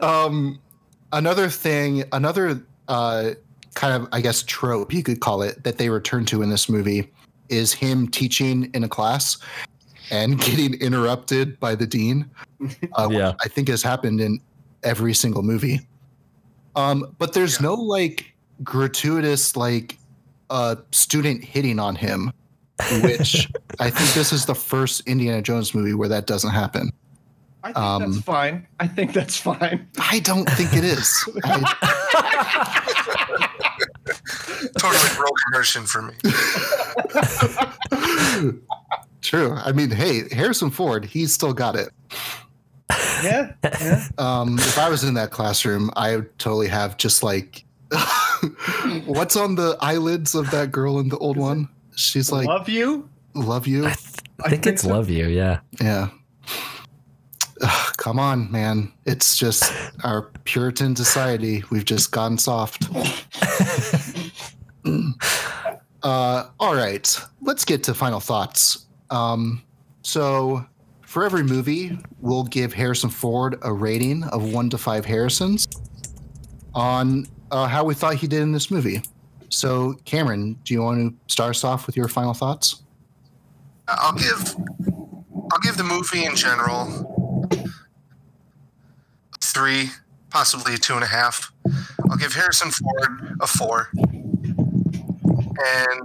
[0.02, 0.60] um,
[1.12, 3.30] another thing, another uh,
[3.74, 6.68] kind of I guess trope you could call it that they return to in this
[6.68, 7.10] movie
[7.48, 9.38] is him teaching in a class
[10.10, 12.28] and getting interrupted by the dean.
[12.92, 13.34] Uh, which Yeah.
[13.42, 14.40] I think has happened in
[14.84, 15.80] every single movie.
[16.76, 17.68] Um, but there's Yeah.
[17.68, 18.32] no like
[18.62, 19.98] gratuitous like
[20.50, 22.32] uh student hitting on him,
[23.02, 23.48] which
[23.80, 26.90] I think this is the first Indiana Jones movie where that doesn't happen.
[27.62, 28.66] I think Um, that's fine.
[28.78, 29.88] I think that's fine.
[29.98, 31.10] I don't think it is.
[31.44, 31.70] I-
[34.78, 36.14] Totally broke immersion for me.
[39.22, 39.52] True.
[39.54, 41.88] I mean, hey, Harrison Ford, he's still got it.
[42.90, 43.52] Yeah.
[43.62, 44.04] yeah.
[44.18, 47.64] Um, if I was in that classroom, I would totally have just like,
[49.06, 51.68] what's on the eyelids of that girl in the old one?
[51.96, 53.08] She's like, Love you.
[53.34, 53.86] love you.
[53.86, 55.26] I, th- I think it's love you.
[55.28, 55.60] Yeah.
[55.80, 56.08] Yeah.
[57.62, 58.92] Ugh, come on, man.
[59.06, 59.72] It's just
[60.02, 61.62] our Puritan society.
[61.70, 62.88] We've just gone soft.
[66.02, 67.20] uh, all right.
[67.40, 68.86] Let's get to final thoughts.
[69.10, 69.62] Um,
[70.02, 70.66] so,
[71.14, 75.68] for every movie, we'll give Harrison Ford a rating of one to five Harrisons
[76.74, 79.00] on uh, how we thought he did in this movie.
[79.48, 82.82] So, Cameron, do you want to start us off with your final thoughts?
[83.86, 84.56] I'll give
[85.52, 86.88] I'll give the movie in general
[89.40, 89.90] three,
[90.30, 91.52] possibly a two and a half.
[92.10, 96.00] I'll give Harrison Ford a four, and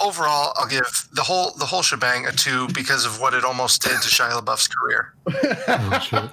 [0.00, 3.82] overall, I'll give the whole the whole shebang a two because of what it almost
[3.82, 5.14] did to Shia LaBeouf's career.
[5.68, 6.30] Oh shit.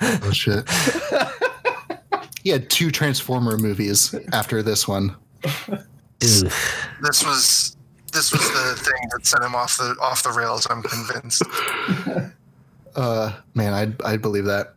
[0.24, 0.68] oh shit.
[2.42, 5.14] He had two Transformer movies after this one.
[6.20, 6.42] This
[7.24, 7.76] was
[8.12, 10.66] this was the thing that sent him off the off the rails.
[10.70, 11.42] I'm convinced.
[12.96, 14.74] Uh, man, I'd I'd believe that.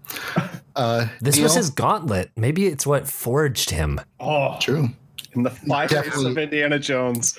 [0.76, 2.32] Uh, This was his gauntlet.
[2.36, 3.99] Maybe it's what forged him.
[4.20, 4.89] Oh, true.
[5.36, 6.31] In the five days Definitely.
[6.31, 7.38] of Indiana Jones.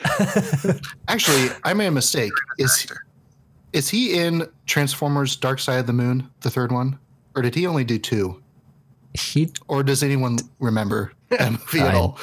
[1.08, 2.32] Actually, I made a mistake.
[2.58, 2.86] Is
[3.72, 6.98] is he in Transformers: Dark Side of the Moon, the third one,
[7.34, 8.40] or did he only do two?
[9.16, 12.18] He, Or does anyone remember that movie at I- all?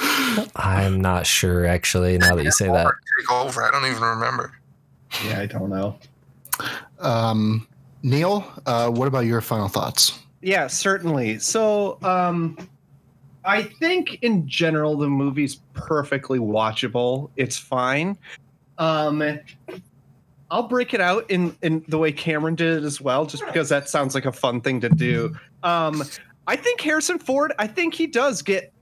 [0.56, 2.18] I'm not sure actually.
[2.18, 2.86] Now that you say that,
[3.20, 3.64] Take over.
[3.64, 4.52] I don't even remember.
[5.26, 5.98] Yeah, I don't know.
[7.00, 7.68] Um,
[8.04, 10.18] Neil, uh, what about your final thoughts?
[10.42, 11.38] Yeah, certainly.
[11.40, 12.58] So, um,
[13.44, 17.30] I think in general the movie's perfectly watchable.
[17.36, 18.18] It's fine.
[18.78, 19.24] Um,
[20.50, 23.70] I'll break it out in in the way Cameron did it as well, just because
[23.70, 25.36] that sounds like a fun thing to do.
[25.64, 26.04] Um,
[26.48, 27.54] I think Harrison Ford.
[27.58, 28.74] I think he does get.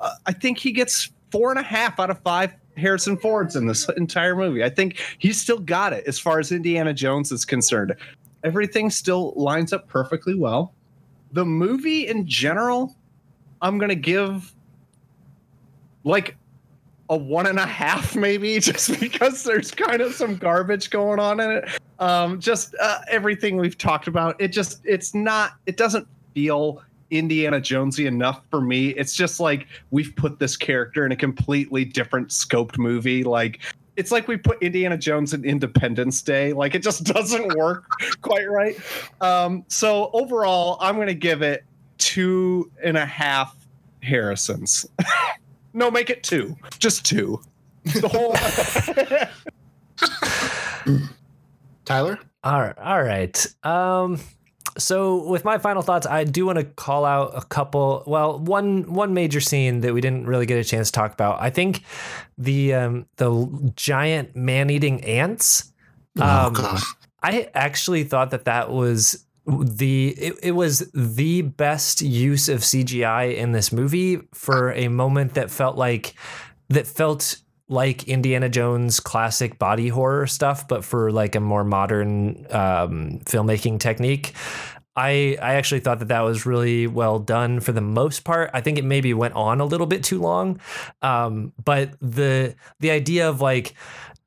[0.00, 3.66] Uh, I think he gets four and a half out of five Harrison Fords in
[3.66, 4.64] this entire movie.
[4.64, 7.94] I think he's still got it as far as Indiana Jones is concerned.
[8.44, 10.72] Everything still lines up perfectly well
[11.32, 12.94] the movie in general,
[13.62, 14.54] I'm gonna give
[16.04, 16.36] like
[17.10, 21.40] a one and a half, maybe, just because there's kind of some garbage going on
[21.40, 21.68] in it.
[21.98, 24.40] Um, just uh, everything we've talked about.
[24.40, 25.52] It just it's not.
[25.66, 28.90] It doesn't feel Indiana Jonesy enough for me.
[28.90, 33.24] It's just like we've put this character in a completely different scoped movie.
[33.24, 33.60] Like
[33.96, 36.52] it's like we put Indiana Jones in Independence Day.
[36.52, 37.84] Like it just doesn't work
[38.20, 38.78] quite right.
[39.20, 41.64] Um, so overall, I'm to give it
[41.98, 43.54] two and a half
[44.02, 44.86] Harrisons.
[45.72, 46.56] no, make it two.
[46.78, 47.40] Just two.
[47.84, 48.34] The whole.
[51.84, 52.18] Tyler?
[52.44, 52.78] All right.
[52.78, 53.46] All right.
[53.64, 54.20] Um,
[54.76, 58.04] so with my final thoughts, I do want to call out a couple.
[58.06, 61.40] Well, one one major scene that we didn't really get a chance to talk about.
[61.40, 61.82] I think
[62.36, 65.72] the um, the giant man eating ants.
[66.20, 66.80] oh Um, God.
[67.20, 73.36] I actually thought that that was the it, it was the best use of CGI
[73.36, 76.14] in this movie for a moment that felt like
[76.68, 82.46] that felt like Indiana Jones classic body horror stuff, but for like a more modern
[82.50, 84.34] um, filmmaking technique.
[84.96, 88.50] I, I actually thought that that was really well done for the most part.
[88.52, 90.58] I think it maybe went on a little bit too long,
[91.02, 93.74] um, but the the idea of like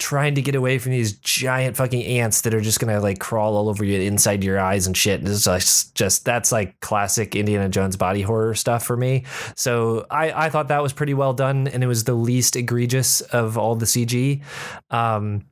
[0.01, 3.55] trying to get away from these giant fucking ants that are just gonna like crawl
[3.55, 7.69] all over you inside your eyes and shit is just just that's like classic Indiana
[7.69, 9.25] Jones body horror stuff for me.
[9.55, 13.21] So I I thought that was pretty well done and it was the least egregious
[13.21, 14.41] of all the CG.
[14.89, 15.45] Um,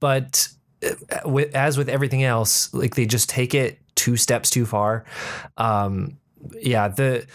[0.00, 0.48] but
[0.84, 5.06] uh, as with everything else, like they just take it two steps too far.
[5.56, 6.18] Um,
[6.60, 7.26] yeah, the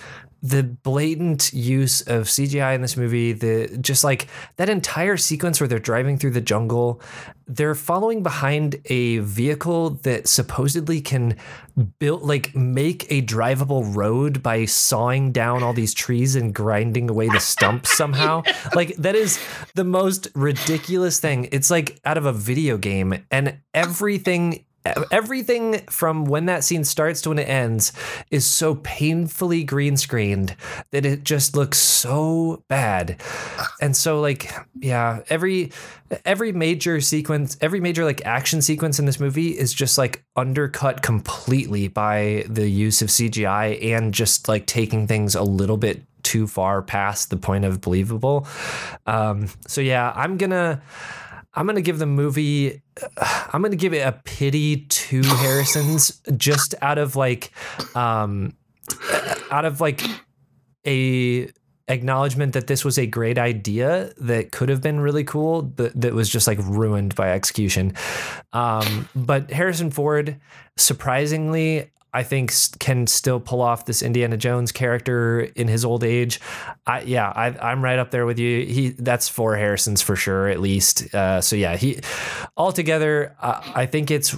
[0.43, 5.67] the blatant use of CGI in this movie, the just like that entire sequence where
[5.67, 6.99] they're driving through the jungle,
[7.45, 11.37] they're following behind a vehicle that supposedly can
[11.99, 17.27] build like make a drivable road by sawing down all these trees and grinding away
[17.29, 18.41] the stumps somehow.
[18.73, 19.39] Like that is
[19.75, 21.49] the most ridiculous thing.
[21.51, 24.65] It's like out of a video game and everything
[25.11, 27.93] everything from when that scene starts to when it ends
[28.31, 30.55] is so painfully green screened
[30.91, 33.21] that it just looks so bad.
[33.79, 35.71] And so like yeah every
[36.25, 41.01] every major sequence every major like action sequence in this movie is just like undercut
[41.01, 46.47] completely by the use of cgi and just like taking things a little bit too
[46.47, 48.47] far past the point of believable.
[49.05, 50.81] Um so yeah i'm gonna
[51.53, 52.81] I'm gonna give the movie.
[53.17, 57.51] I'm gonna give it a pity two Harrisons, just out of like,
[57.95, 58.55] um,
[59.51, 60.01] out of like
[60.85, 61.49] a
[61.87, 66.13] acknowledgement that this was a great idea that could have been really cool, but that
[66.13, 67.93] was just like ruined by execution.
[68.53, 70.39] Um, but Harrison Ford,
[70.77, 76.39] surprisingly, I think can still pull off this Indiana Jones character in his old age.
[76.85, 78.65] I, yeah, I, I'm right up there with you.
[78.65, 81.13] He that's four Harrisons for sure, at least.
[81.15, 81.99] Uh, so yeah, he
[82.57, 84.35] altogether, uh, I think it's.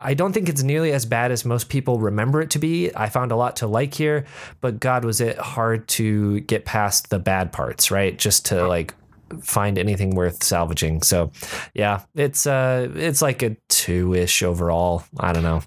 [0.00, 2.90] I don't think it's nearly as bad as most people remember it to be.
[2.96, 4.24] I found a lot to like here,
[4.60, 8.18] but God, was it hard to get past the bad parts, right?
[8.18, 8.94] Just to like
[9.42, 11.02] find anything worth salvaging.
[11.02, 11.30] So,
[11.72, 15.04] yeah, it's uh, it's like a two ish overall.
[15.18, 15.62] I don't know.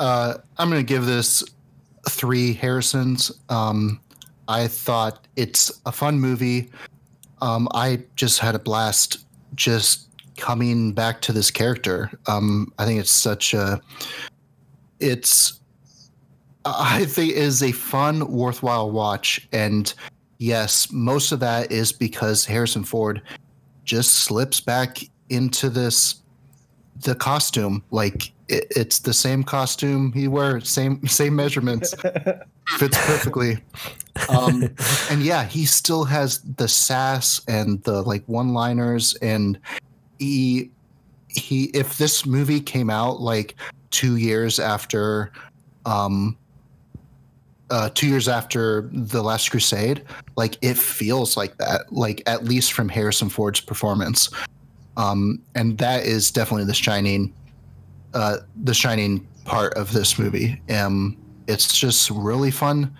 [0.00, 1.44] Uh, I'm going to give this
[2.08, 3.30] three Harrisons.
[3.50, 4.00] Um,
[4.48, 6.70] I thought it's a fun movie.
[7.42, 10.08] Um, I just had a blast just
[10.38, 12.10] coming back to this character.
[12.26, 13.78] Um, I think it's such a,
[15.00, 15.60] it's,
[16.64, 19.46] I think is a fun, worthwhile watch.
[19.52, 19.92] And
[20.38, 23.20] yes, most of that is because Harrison Ford
[23.84, 24.98] just slips back
[25.28, 26.19] into this
[27.02, 31.94] the costume like it, it's the same costume he wears same same measurements.
[32.78, 33.58] Fits perfectly.
[34.28, 34.68] Um
[35.10, 39.58] and yeah he still has the sass and the like one liners and
[40.18, 40.70] he
[41.28, 43.54] he if this movie came out like
[43.90, 45.32] two years after
[45.86, 46.36] um
[47.70, 50.02] uh two years after the last crusade
[50.36, 54.28] like it feels like that like at least from harrison ford's performance
[55.00, 57.32] um and that is definitely the shining
[58.14, 60.60] uh the shining part of this movie.
[60.70, 61.16] Um
[61.46, 62.94] it's just really fun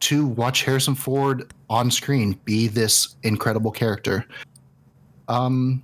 [0.00, 4.24] to watch harrison ford on screen be this incredible character.
[5.28, 5.82] Um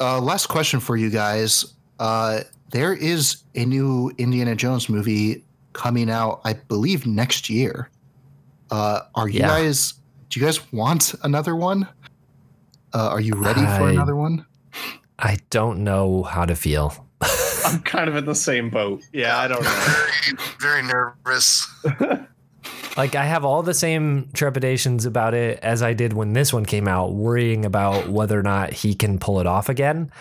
[0.00, 1.74] uh last question for you guys.
[1.98, 2.40] Uh
[2.70, 5.44] there is a new indiana jones movie
[5.74, 7.88] coming out i believe next year.
[8.70, 9.48] Uh are you Yeah.
[9.48, 9.94] guys
[10.28, 11.86] do you guys want another one
[12.94, 14.46] uh, are you ready for another one
[15.18, 17.06] I don't know how to feel.
[17.64, 19.02] I'm kind of in the same boat.
[19.12, 19.70] Yeah, I don't know.
[19.70, 21.66] Very, very nervous.
[22.96, 26.64] Like I have all the same trepidations about it as I did when this one
[26.64, 30.12] came out, worrying about whether or not he can pull it off again.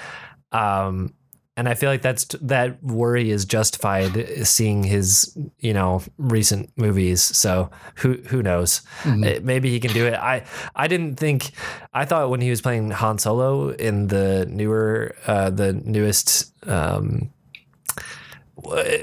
[0.52, 1.14] Um,
[1.56, 7.22] and I feel like that's that worry is justified seeing his, you know, recent movies.
[7.22, 8.82] So who who knows?
[9.04, 9.38] Mhm.
[9.38, 10.14] Uh, Maybe he can do it.
[10.16, 10.44] I
[10.76, 11.52] I didn't think
[11.94, 17.30] I thought when he was playing Han Solo in the newer uh the newest um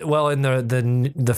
[0.05, 0.83] well in the the
[1.17, 1.35] the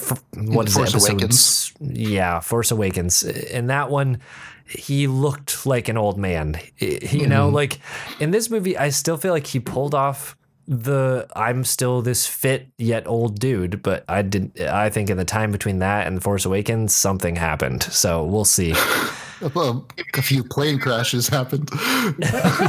[0.52, 1.72] what is Force it Awakens.
[1.80, 4.18] yeah Force Awakens in that one
[4.66, 7.54] he looked like an old man you know Mhm.
[7.54, 7.80] like
[8.20, 10.36] in this movie I still feel like he pulled off
[10.66, 15.24] the I'm still this fit yet old dude but I did I think in the
[15.24, 18.72] time between that and Force Awakens something happened so we'll see
[19.42, 21.68] a few plane crashes happened.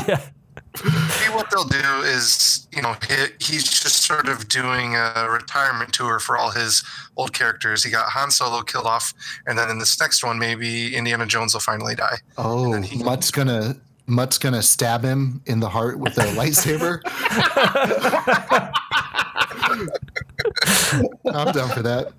[0.07, 0.21] yeah
[0.83, 5.93] Maybe what they'll do is, you know, he, he's just sort of doing a retirement
[5.93, 6.83] tour for all his
[7.15, 7.83] old characters.
[7.83, 9.13] He got Han Solo killed off,
[9.45, 12.17] and then in this next one, maybe Indiana Jones will finally die.
[12.39, 17.01] Oh, then he- Mutt's gonna Mutt's gonna stab him in the heart with a lightsaber.
[21.33, 22.11] I'm down for that.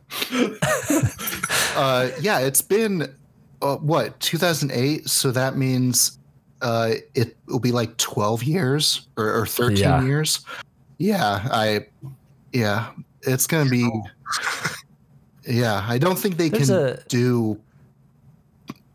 [1.77, 3.15] Uh, yeah, it's been
[3.62, 6.19] uh, what 2008, so that means
[6.62, 10.02] uh, it will be like 12 years or, or 13 Yeah.
[10.05, 10.44] years.
[10.98, 11.86] Yeah, I
[12.52, 12.90] yeah,
[13.23, 13.89] it's gonna be.
[15.47, 17.61] Yeah, I don't think they There's can a- do.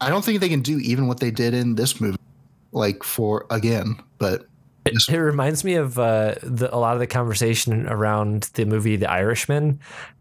[0.01, 2.17] I don't think they can do even what they did in this movie,
[2.71, 3.97] like for again.
[4.17, 4.45] But
[4.85, 8.95] It, it reminds me of uh, the, a lot of the conversation around the movie
[8.95, 9.79] The Irishman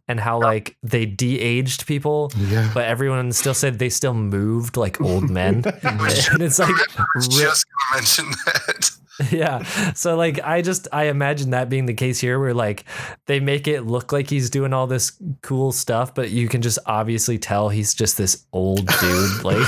[0.09, 5.01] and how like they de-aged people, yeah, but everyone still said they still moved like
[5.03, 5.57] old men.
[5.83, 8.91] and it's like, I was re- just mention that.
[9.31, 9.63] yeah.
[9.93, 12.85] So like, I just I imagine that being the case here, where like
[13.27, 15.13] they make it look like he's doing all this
[15.43, 19.45] cool stuff, but you can just obviously tell he's just this old dude.
[19.45, 19.59] like,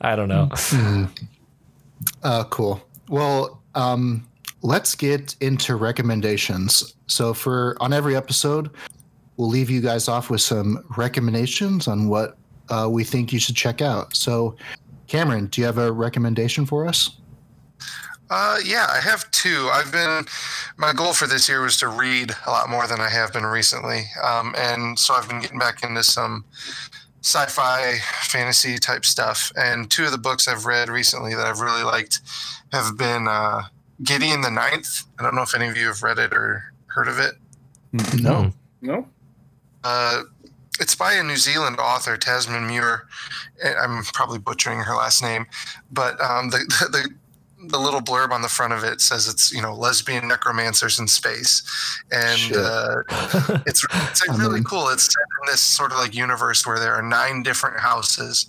[0.00, 0.48] I don't know.
[0.52, 1.10] Mhm.
[2.22, 2.80] Uh, cool.
[3.08, 4.26] Well, um,
[4.62, 6.94] let's get into recommendations.
[7.06, 8.70] So for on every episode,
[9.36, 12.36] we'll leave you guys off with some recommendations on what
[12.68, 14.14] uh, we think you should check out.
[14.16, 14.56] So,
[15.08, 17.18] Cameron, do you have a recommendation for us?
[18.30, 19.68] Uh, yeah, I have two.
[19.70, 20.24] I've been
[20.78, 23.44] my goal for this year was to read a lot more than I have been
[23.44, 26.46] recently, um, and so I've been getting back into some
[27.22, 29.52] sci-fi, fantasy type stuff.
[29.56, 32.20] And two of the books I've read recently that I've really liked
[32.72, 33.62] have been uh,
[34.02, 35.04] Gideon the Ninth.
[35.18, 37.34] I don't know if any of you have read it or heard of it.
[38.20, 38.52] No.
[38.80, 39.06] No.
[39.84, 40.22] Uh,
[40.80, 43.06] it's by a New Zealand author, Tamsyn Muir.
[43.64, 45.46] I'm probably butchering her last name,
[45.92, 46.58] but um, the,
[46.90, 47.08] the
[47.68, 51.08] the little blurb on the front of it says it's you know lesbian necromancers in
[51.08, 51.62] space,
[52.10, 53.02] and uh,
[53.66, 54.88] it's it's like really cool.
[54.88, 58.46] It's set in this sort of like universe where there are nine different houses,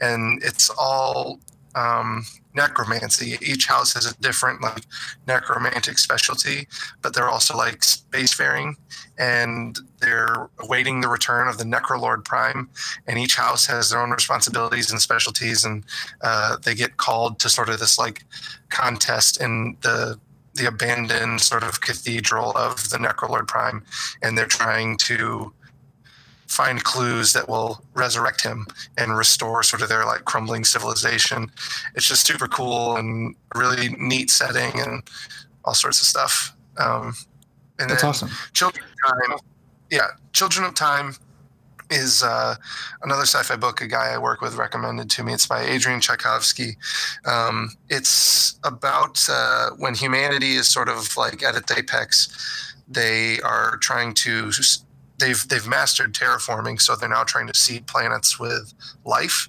[0.00, 1.40] and it's all
[1.74, 2.24] um,
[2.54, 3.38] necromancy.
[3.40, 4.84] Each house has a different like
[5.26, 6.66] necromantic specialty,
[7.02, 8.74] but they're also like spacefaring,
[9.18, 12.68] and they're awaiting the return of the Necrolord Prime.
[13.06, 15.84] And each house has their own responsibilities and specialties, and
[16.22, 18.24] uh, they get called to sort of this like
[18.70, 20.18] contest in the
[20.54, 23.84] the abandoned sort of cathedral of the Necrolord Prime,
[24.20, 25.52] and they're trying to
[26.50, 28.66] find clues that will resurrect him
[28.98, 31.50] and restore sort of their like crumbling civilization.
[31.94, 35.02] It's just super cool and really neat setting and
[35.64, 36.54] all sorts of stuff.
[36.76, 37.14] Um,
[37.78, 38.30] and That's then awesome.
[38.52, 39.38] Children of Time,
[39.90, 41.14] yeah, Children of Time
[41.88, 42.56] is uh,
[43.02, 45.32] another sci-fi book a guy I work with recommended to me.
[45.32, 46.76] It's by Adrian Tchaikovsky.
[47.26, 52.74] Um, it's about uh, when humanity is sort of like at its apex.
[52.88, 54.50] They are trying to
[55.20, 58.74] they've they've mastered terraforming, so they're now trying to seed planets with
[59.04, 59.48] life.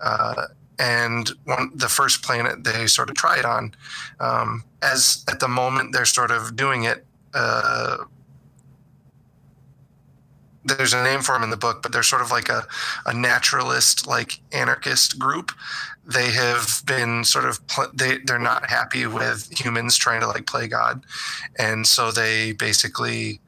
[0.00, 0.46] Uh,
[0.78, 3.74] and one, the first planet they sort of it on,
[4.18, 7.04] um, as at the moment they're sort of doing it.
[7.34, 7.98] Uh,
[10.64, 12.66] there's a name for them in the book, but they're sort of like a,
[13.06, 15.52] a naturalist, like anarchist group.
[16.04, 20.46] They have been sort of pl- they they're not happy with humans trying to like
[20.46, 21.04] play God,
[21.58, 23.40] and so they basically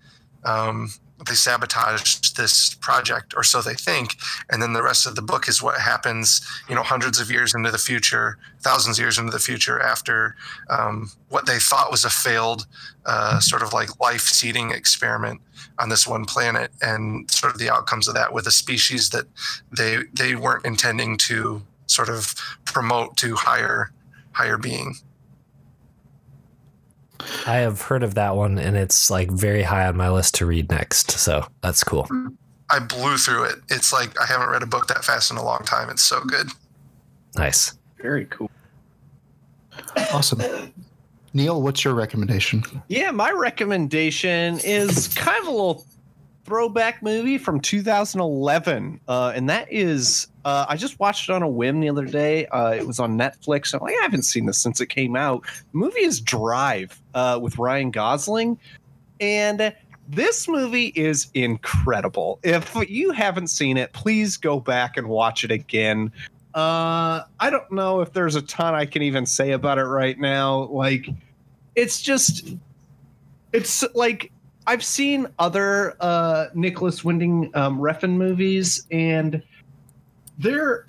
[0.45, 0.91] um,
[1.27, 4.17] they sabotaged this project, or so they think.
[4.51, 7.55] And then the rest of the book is what happens, you know, hundreds of years
[7.55, 10.35] into the future, thousands of years into the future, after
[10.71, 12.67] um, what they thought was a failed
[13.07, 15.41] uh, sort of like life seeding experiment
[15.79, 19.27] on this one planet, and sort of the outcomes of that with a species that
[19.77, 22.35] they they weren't intending to sort of
[22.65, 23.93] promote to higher
[24.33, 24.95] higher being.
[27.47, 30.47] I have heard of that one, and it's like very high on my list to
[30.47, 31.13] read next.
[31.13, 32.09] So that's cool.
[32.71, 33.57] I blew through it.
[33.69, 35.91] It's like I haven't read a book that fast in a long time.
[35.91, 36.49] It's so good.
[37.37, 37.79] Nice.
[38.01, 38.51] Very cool.
[40.13, 40.43] Awesome.
[41.35, 42.63] Neil, what's your recommendation?
[42.89, 45.87] Yeah, my recommendation is kind of a little
[46.45, 51.49] throwback movie from 2011, uh, and that is uh, I just watched it on a
[51.49, 52.47] whim the other day.
[52.47, 53.75] Uh, it was on Netflix.
[53.75, 55.45] I'm like, I haven't seen this since it came out.
[55.45, 58.59] The movie is Drive uh, with Ryan Gosling,
[59.21, 59.75] and
[60.09, 62.41] this movie is incredible.
[62.43, 66.13] If you haven't seen it, please go back and watch it again.
[66.55, 70.19] Uh, I don't know if there's a ton I can even say about it right
[70.19, 70.65] now.
[70.65, 71.09] Like,
[71.77, 72.55] it's just,
[73.53, 74.31] it's like
[74.67, 79.43] I've seen other uh, Nicolas Winding um, Refn movies, and
[80.39, 80.87] they're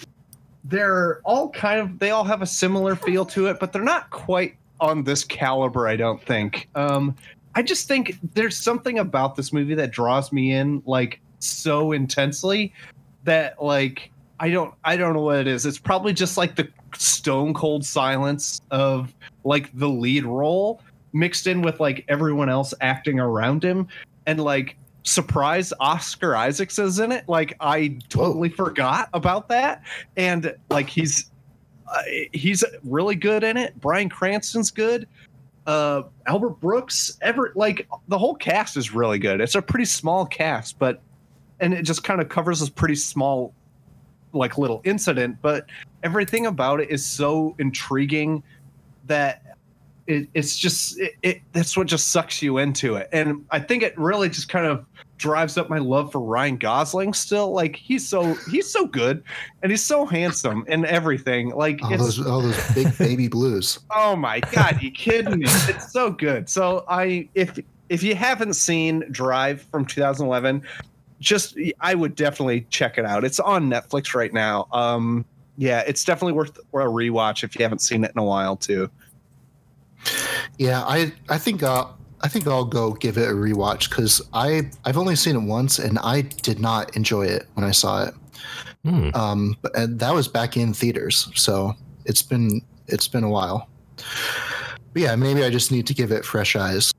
[0.65, 4.10] they're all kind of they all have a similar feel to it, but they're not
[4.10, 5.88] quite on this caliber.
[5.88, 6.70] I don't think.
[6.76, 7.15] Um,
[7.56, 12.74] I just think there's something about this movie that draws me in like so intensely
[13.24, 15.65] that like I don't I don't know what it is.
[15.65, 19.14] It's probably just like the stone cold silence of
[19.44, 20.82] like the lead role
[21.14, 23.88] mixed in with like everyone else acting around him
[24.26, 27.28] and like surprise Oscar Isaacs is in it.
[27.28, 28.66] Like I totally Whoa.
[28.66, 29.84] forgot about that,
[30.18, 31.32] and like he's
[31.88, 32.02] uh,
[32.32, 33.80] he's really good in it.
[33.80, 35.08] Bryan Cranston's good.
[35.66, 39.40] Uh, Albert Brooks, ever like the whole cast is really good.
[39.40, 41.02] It's a pretty small cast, but
[41.60, 43.54] and it just kind of covers this pretty small
[44.34, 45.68] like little incident, but
[46.02, 48.44] everything about it is so intriguing
[49.06, 49.44] that
[50.08, 53.84] it, it's just it, it, that's what just sucks you into it and i think
[53.84, 54.86] it really just kind of
[55.24, 57.54] drives up my love for ryan gosling still.
[57.54, 59.24] Like he's so he's so good
[59.62, 61.52] and he's so handsome and everything.
[61.52, 63.80] Like all those, all those big baby blues.
[63.95, 65.45] Oh my god you kidding me?
[65.45, 66.50] It's so good.
[66.50, 70.62] So i if if you haven't seen drive from 2011
[71.22, 73.24] just i would definitely check it out.
[73.24, 74.68] It's on netflix right now.
[74.74, 75.24] Um
[75.56, 76.62] yeah it's definitely worth a
[77.00, 78.90] rewatch if you haven't seen it in a while too.
[80.58, 81.86] Yeah, I I think uh,
[82.24, 85.78] I think I'll go give it a rewatch because I I've only seen it once
[85.78, 88.14] and I did not enjoy it when I saw it.
[88.86, 89.16] Mm.
[89.16, 91.74] Um, but, and that was back in theaters, so
[92.06, 93.68] it's been it's been a while.
[94.94, 96.94] But yeah, maybe I just need to give it fresh eyes,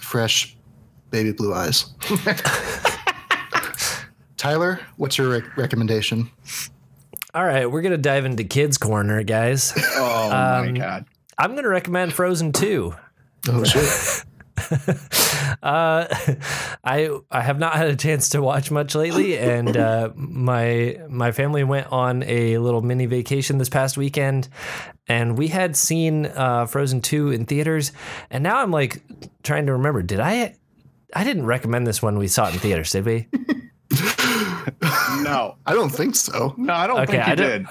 [0.00, 0.56] fresh
[1.10, 1.92] baby blue eyes.
[4.36, 6.30] Tyler, what's your rec- recommendation?
[7.34, 9.74] All right, we're gonna dive into kids corner, guys.
[9.96, 11.06] Oh um, my god!
[11.40, 12.94] I'm going to recommend Frozen 2.
[13.48, 14.24] Oh, shit.
[15.62, 16.06] uh,
[16.84, 21.32] I I have not had a chance to watch much lately, and uh, my my
[21.32, 24.48] family went on a little mini vacation this past weekend,
[25.08, 27.92] and we had seen uh, Frozen two in theaters,
[28.30, 29.02] and now I'm like
[29.42, 30.02] trying to remember.
[30.02, 30.56] Did I?
[31.14, 33.28] I didn't recommend this when we saw it in theaters, did we?
[35.22, 36.54] no, I don't think so.
[36.56, 37.66] No, I don't okay, think you I did.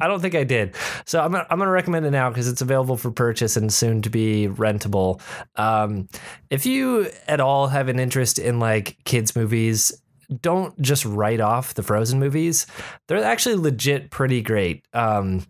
[0.00, 0.74] I don't think I did.
[1.06, 3.72] So I'm gonna, I'm going to recommend it now because it's available for purchase and
[3.72, 5.20] soon to be rentable.
[5.56, 6.08] Um,
[6.50, 9.92] if you at all have an interest in like kids movies,
[10.40, 12.66] don't just write off the Frozen movies.
[13.06, 14.86] They're actually legit pretty great.
[14.92, 15.44] Um,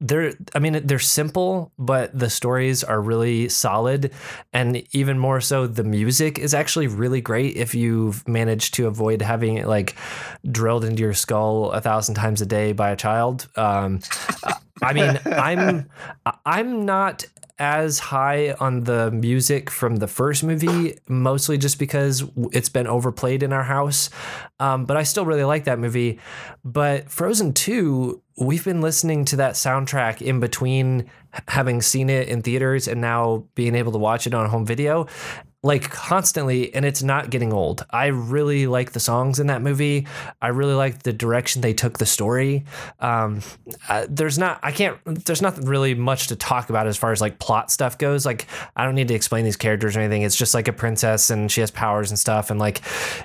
[0.00, 4.12] they're i mean they're simple but the stories are really solid.
[4.52, 9.22] And even more so the music is actually really great if you've managed to avoid
[9.22, 9.96] having it like
[10.50, 13.48] drilled into your skull a thousand times a day by a child.
[13.56, 14.00] Um,
[14.82, 15.90] i mean i'm
[16.46, 17.24] i'm not
[17.60, 23.42] as high on the music from the first movie, mostly just because it's been overplayed
[23.42, 24.08] in our house.
[24.58, 26.18] Um, but I still really like that movie.
[26.64, 31.10] But Frozen 2, we've been listening to that soundtrack in between
[31.48, 35.06] having seen it in theaters and now being able to watch it on home video
[35.62, 37.84] like constantly and it's not getting old.
[37.90, 40.06] I really like the songs in that movie.
[40.40, 42.64] I really like the direction they took the story.
[42.98, 43.42] Um,
[43.88, 47.20] uh, there's not I can't there's nothing really much to talk about as far as
[47.20, 48.24] like plot stuff goes.
[48.24, 50.22] Like I don't need to explain these characters or anything.
[50.22, 52.80] It's just like a princess and she has powers and stuff and like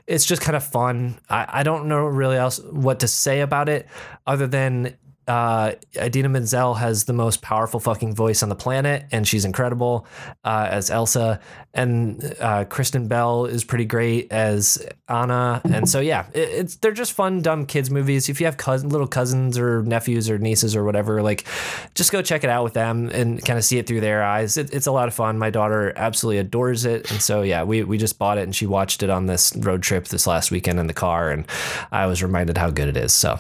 [0.05, 1.17] it's just kind of fun.
[1.29, 3.87] I, I don't know really else what to say about it
[4.27, 9.27] other than uh, Idina Menzel has the most powerful fucking voice on the planet, and
[9.27, 10.05] she's incredible
[10.43, 11.39] uh, as Elsa.
[11.73, 15.61] And uh, Kristen Bell is pretty great as Anna.
[15.65, 18.29] And so yeah, it, it's they're just fun, dumb kids movies.
[18.29, 21.45] If you have cousin, little cousins or nephews or nieces or whatever, like
[21.93, 24.57] just go check it out with them and kind of see it through their eyes.
[24.57, 25.37] It, it's a lot of fun.
[25.37, 28.65] My daughter absolutely adores it, and so yeah, we we just bought it and she
[28.65, 31.45] watched it on this road trip this last weekend in the car, and
[31.91, 33.13] I was reminded how good it is.
[33.13, 33.39] So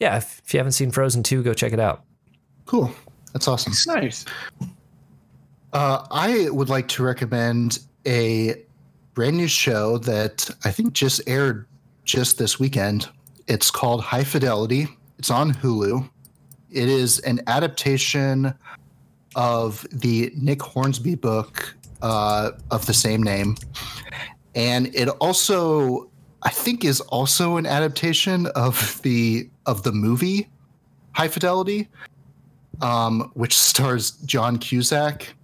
[0.00, 2.04] yeah, if, if you haven't seen Frozen 2, go check it out.
[2.66, 2.92] Cool.
[3.32, 3.72] That's awesome.
[3.94, 4.24] Nice.
[5.72, 8.62] Uh, I would like to recommend a
[9.14, 11.66] brand new show that I think just aired
[12.04, 13.08] just this weekend.
[13.46, 14.88] It's called High Fidelity.
[15.18, 16.08] It's on Hulu.
[16.70, 18.54] It is an adaptation
[19.34, 23.56] of the Nick Hornsby book uh, of the same name.
[24.54, 26.10] And it also,
[26.42, 30.48] I think, is also an adaptation of the of the movie
[31.18, 31.88] High Fidelity,
[32.80, 35.34] um, which stars John Cusack.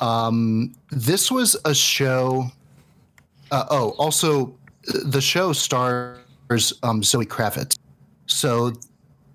[0.00, 2.50] Um, this was a show.
[3.52, 4.52] Uh, oh, also,
[5.04, 6.18] the show stars
[6.82, 7.78] um, Zoe Kravitz.
[8.26, 8.72] So,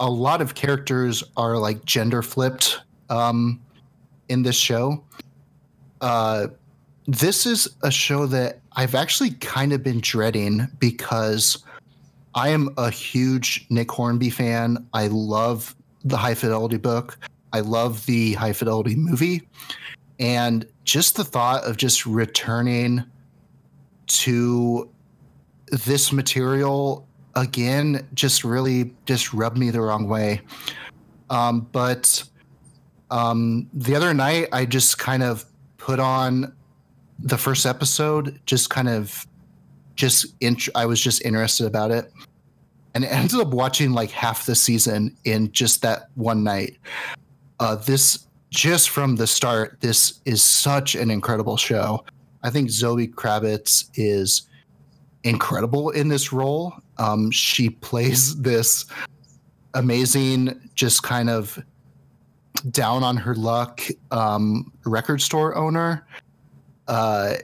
[0.02, 3.62] a lot of characters are like gender flipped um,
[4.28, 5.02] in this show.
[6.02, 6.48] Uh,
[7.08, 11.64] this is a show that I've actually kind of been dreading because
[12.38, 14.88] I am a huge Nick Hornby fan.
[14.94, 17.18] I love the High Fidelity book.
[17.52, 19.42] I love the High Fidelity movie.
[20.20, 23.04] And just the thought of just returning
[24.06, 24.88] to
[25.72, 30.42] this material again just really just rubbed me the wrong way.
[31.32, 32.24] Um, but
[33.10, 35.44] um, the other night, I just kind of
[35.78, 36.54] put on
[37.18, 39.26] the first episode, just kind of
[39.96, 42.12] just int- I was just interested about it,
[43.04, 46.78] and ended up watching like half the season in just that one night.
[47.60, 52.04] Uh, this just from the start, this is such an incredible show.
[52.42, 54.48] I think Zoe Kravitz is
[55.24, 56.74] incredible in this role.
[56.98, 58.86] Um, she plays this
[59.76, 61.64] amazing, just kind of
[62.72, 66.08] down on her luck um, record store owner.
[66.88, 67.36] Uh,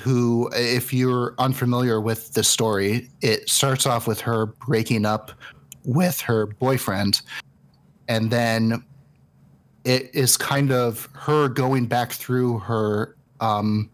[0.00, 5.32] who, if you're unfamiliar with the story, it starts off with her breaking up
[5.84, 7.22] with her boyfriend.
[8.08, 8.84] And then
[9.84, 13.90] it is kind of her going back through her, um,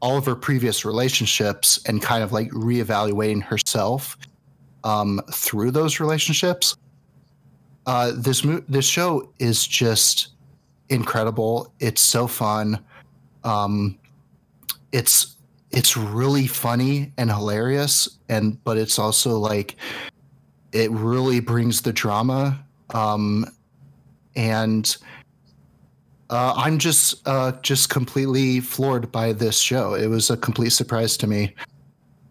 [0.00, 4.16] all of her previous relationships and kind of like reevaluating herself
[4.84, 6.76] um, through those relationships.
[7.86, 10.28] Uh, this mo- this show is just
[10.88, 11.72] incredible.
[11.80, 12.84] It's so fun.
[13.44, 13.98] Um,
[14.92, 15.36] it's
[15.70, 19.76] it's really funny and hilarious and but it's also like
[20.72, 23.44] it really brings the drama um
[24.36, 24.96] and
[26.28, 29.94] uh, I'm just uh, just completely floored by this show.
[29.94, 31.54] It was a complete surprise to me.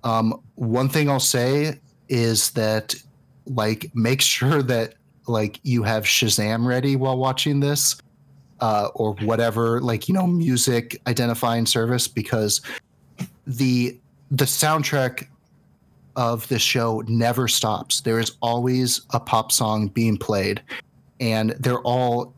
[0.03, 1.79] Um, one thing I'll say
[2.09, 2.93] is that
[3.45, 4.95] like make sure that
[5.27, 7.95] like you have Shazam ready while watching this
[8.61, 12.61] uh, or whatever like you know music identifying service because
[13.45, 13.97] the
[14.31, 15.27] the soundtrack
[16.15, 18.01] of the show never stops.
[18.01, 20.61] There is always a pop song being played
[21.19, 22.33] and they're all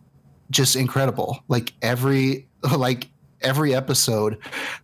[0.50, 1.44] just incredible.
[1.48, 3.08] Like every like
[3.42, 4.38] every episode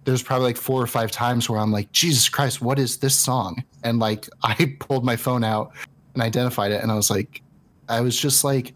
[0.05, 3.19] there's probably like four or five times where i'm like jesus christ what is this
[3.19, 3.64] song?
[3.84, 5.72] And like i pulled my phone out
[6.14, 7.41] and identified it and i was like
[7.89, 8.73] i was just like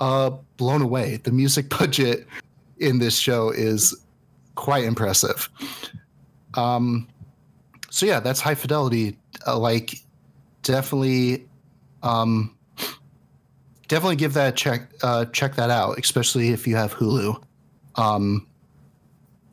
[0.00, 1.18] uh, blown away.
[1.22, 2.26] The music budget
[2.78, 3.94] in this show is
[4.54, 5.48] quite impressive.
[6.54, 7.06] Um,
[7.90, 9.18] so yeah, that's high fidelity.
[9.46, 9.96] Uh, like,
[10.62, 11.46] definitely,
[12.02, 12.56] um,
[13.88, 14.90] definitely give that check.
[15.02, 17.42] Uh, check that out, especially if you have Hulu.
[17.96, 18.46] Um,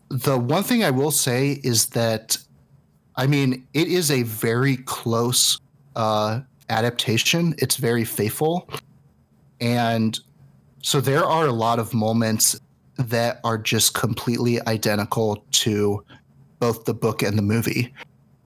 [0.09, 2.37] the one thing I will say is that,
[3.15, 5.59] I mean, it is a very close
[5.95, 7.55] uh, adaptation.
[7.57, 8.69] It's very faithful,
[9.59, 10.17] and
[10.87, 12.57] so there are a lot of moments
[12.95, 16.01] that are just completely identical to
[16.59, 17.93] both the book and the movie.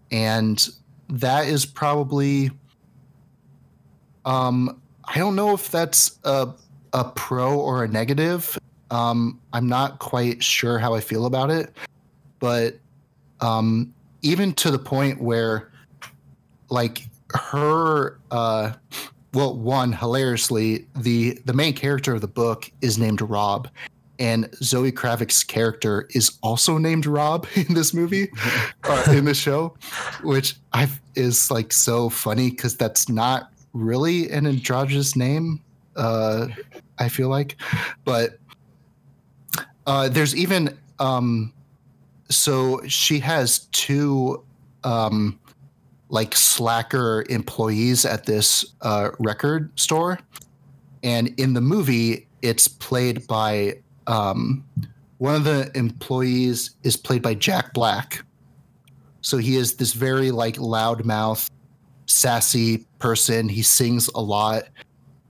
[0.09, 0.67] And
[1.07, 2.49] that is probably
[4.25, 6.51] um I don't know if that's a
[6.93, 8.57] a pro or a negative.
[8.89, 11.71] Um I'm not quite sure how I feel about it,
[12.39, 12.79] but
[13.41, 13.93] um
[14.23, 15.71] even to the point where
[16.69, 17.03] like
[17.35, 18.73] her uh
[19.33, 23.67] well one hilariously the the main character of the book is named rob
[24.19, 28.29] and zoe Kravitz's character is also named rob in this movie
[28.83, 29.73] uh, in the show
[30.23, 35.61] which i is like so funny because that's not really an androgynous name
[35.95, 36.47] uh
[36.99, 37.55] i feel like
[38.05, 38.37] but
[39.87, 41.53] uh there's even um
[42.29, 44.43] so she has two
[44.83, 45.39] um
[46.11, 50.19] like slacker employees at this uh, record store,
[51.03, 53.77] and in the movie, it's played by
[54.07, 54.63] um,
[55.17, 58.23] one of the employees is played by Jack Black.
[59.21, 61.49] So he is this very like loudmouth,
[62.07, 63.47] sassy person.
[63.47, 64.63] He sings a lot.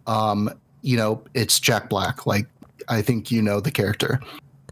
[0.08, 0.49] Um,
[0.82, 2.26] you know, it's Jack Black.
[2.26, 2.48] Like
[2.88, 4.20] I think you know the character.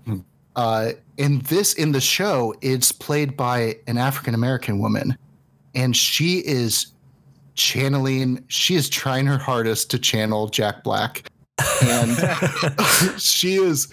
[0.06, 0.20] Hmm.
[0.56, 5.18] Uh, in this in the show, it's played by an African American woman
[5.76, 6.94] and she is
[7.60, 11.30] channeling she is trying her hardest to channel jack black.
[11.84, 12.18] And
[13.22, 13.90] she is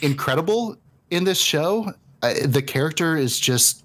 [0.00, 0.76] incredible
[1.10, 1.92] in this show.
[2.22, 3.84] Uh, the character is just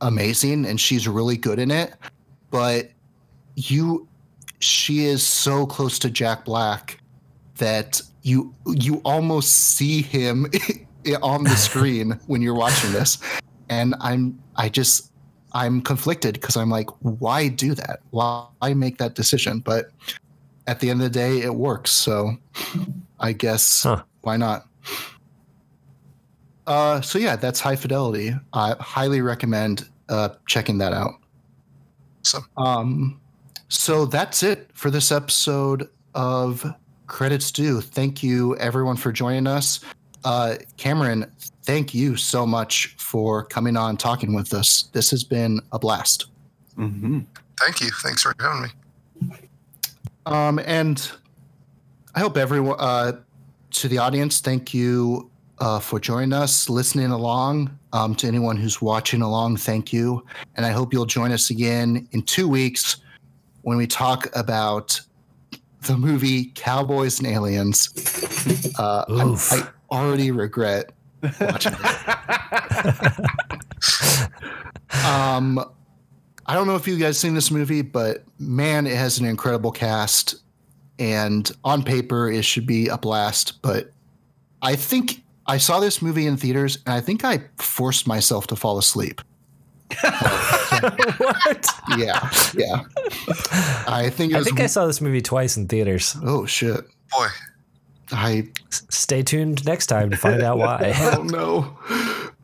[0.00, 1.94] amazing and she's really good in it.
[2.50, 2.90] But
[3.56, 4.08] you
[4.60, 6.98] she is so close to jack black
[7.58, 10.46] that you you almost see him
[11.22, 13.18] on the screen when you're watching this.
[13.68, 15.10] And i'm i just
[15.52, 18.00] I'm conflicted because I'm like, why do that?
[18.10, 19.60] Why make that decision?
[19.60, 19.90] But
[20.66, 21.90] at the end of the day, it works.
[21.90, 22.32] So
[23.20, 24.02] I guess Huh.
[24.22, 24.66] why not?
[26.66, 28.34] Uh, so yeah, that's high fidelity.
[28.52, 31.12] I highly recommend uh, checking that out.
[32.22, 33.20] So Um,
[33.68, 36.66] so that's it for this episode of
[37.06, 37.80] Credits Due.
[37.80, 39.80] Thank you everyone for joining us.
[40.24, 41.30] Uh, Cameron,
[41.66, 44.88] thank you so much for coming on talking with us.
[44.92, 46.26] This has been a blast.
[46.78, 47.20] Mm-hmm.
[47.58, 47.90] thank you.
[48.02, 48.68] Thanks for having me.
[50.26, 51.10] Um, and
[52.14, 53.12] I hope everyone, uh,
[53.72, 57.76] to the audience, thank you uh, for joining us, listening along.
[57.92, 60.24] Um, to anyone who's watching along, thank you.
[60.56, 62.98] And I hope you'll join us again in two weeks
[63.62, 65.00] when we talk about
[65.86, 67.88] the movie Cowboys and Aliens.
[68.78, 70.90] Uh, I'm- I already regret
[71.40, 73.26] watching it.
[75.04, 75.64] Um,
[76.46, 79.72] I don't know if you guys seen this movie, but man, it has an incredible
[79.72, 80.36] cast,
[80.98, 83.60] and on paper it should be a blast.
[83.62, 83.90] But
[84.62, 88.56] I think I saw this movie in theaters, and I think I forced myself to
[88.56, 89.20] fall asleep.
[90.02, 91.68] what?
[91.96, 92.82] Yeah, yeah.
[93.86, 96.16] I think it I think I saw this movie twice in theaters.
[96.24, 96.80] oh shit!
[97.12, 97.28] Boy,
[98.12, 100.92] I S- Stay tuned next time to find out why.
[101.16, 101.78] oh no.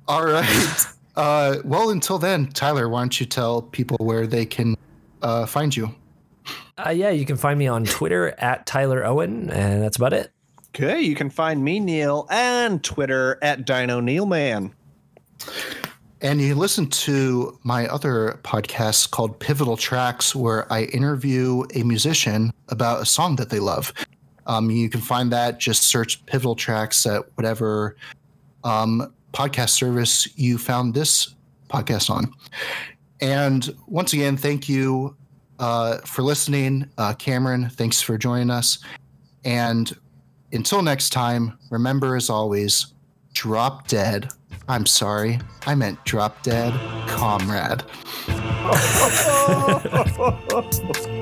[0.08, 0.86] All right.
[1.14, 4.74] Uh, well, until then, Tyler, why don't you tell people where they can
[5.20, 5.94] uh, find you?
[6.78, 10.32] Uh, yeah, you can find me on Twitter at Tyler Owen, and that's about it.
[10.68, 14.72] Okay, you can find me, Neil, and Twitter at Dino Neilman.
[16.22, 22.52] And you listen to my other podcast called Pivotal Tracks, where I interview a musician
[22.68, 23.92] about a song that they love.
[24.46, 27.96] Um, you can find that, just search Pivotal Tracks at whatever
[28.64, 31.34] um, podcast service you found this
[31.68, 32.32] podcast on.
[33.20, 35.16] And once again, thank you
[35.58, 36.88] uh, for listening.
[36.98, 38.78] Uh, Cameron, thanks for joining us.
[39.44, 39.92] And
[40.52, 42.86] until next time, remember as always,
[43.32, 44.28] drop dead.
[44.68, 46.72] I'm sorry, I meant drop dead,
[47.08, 47.82] comrade.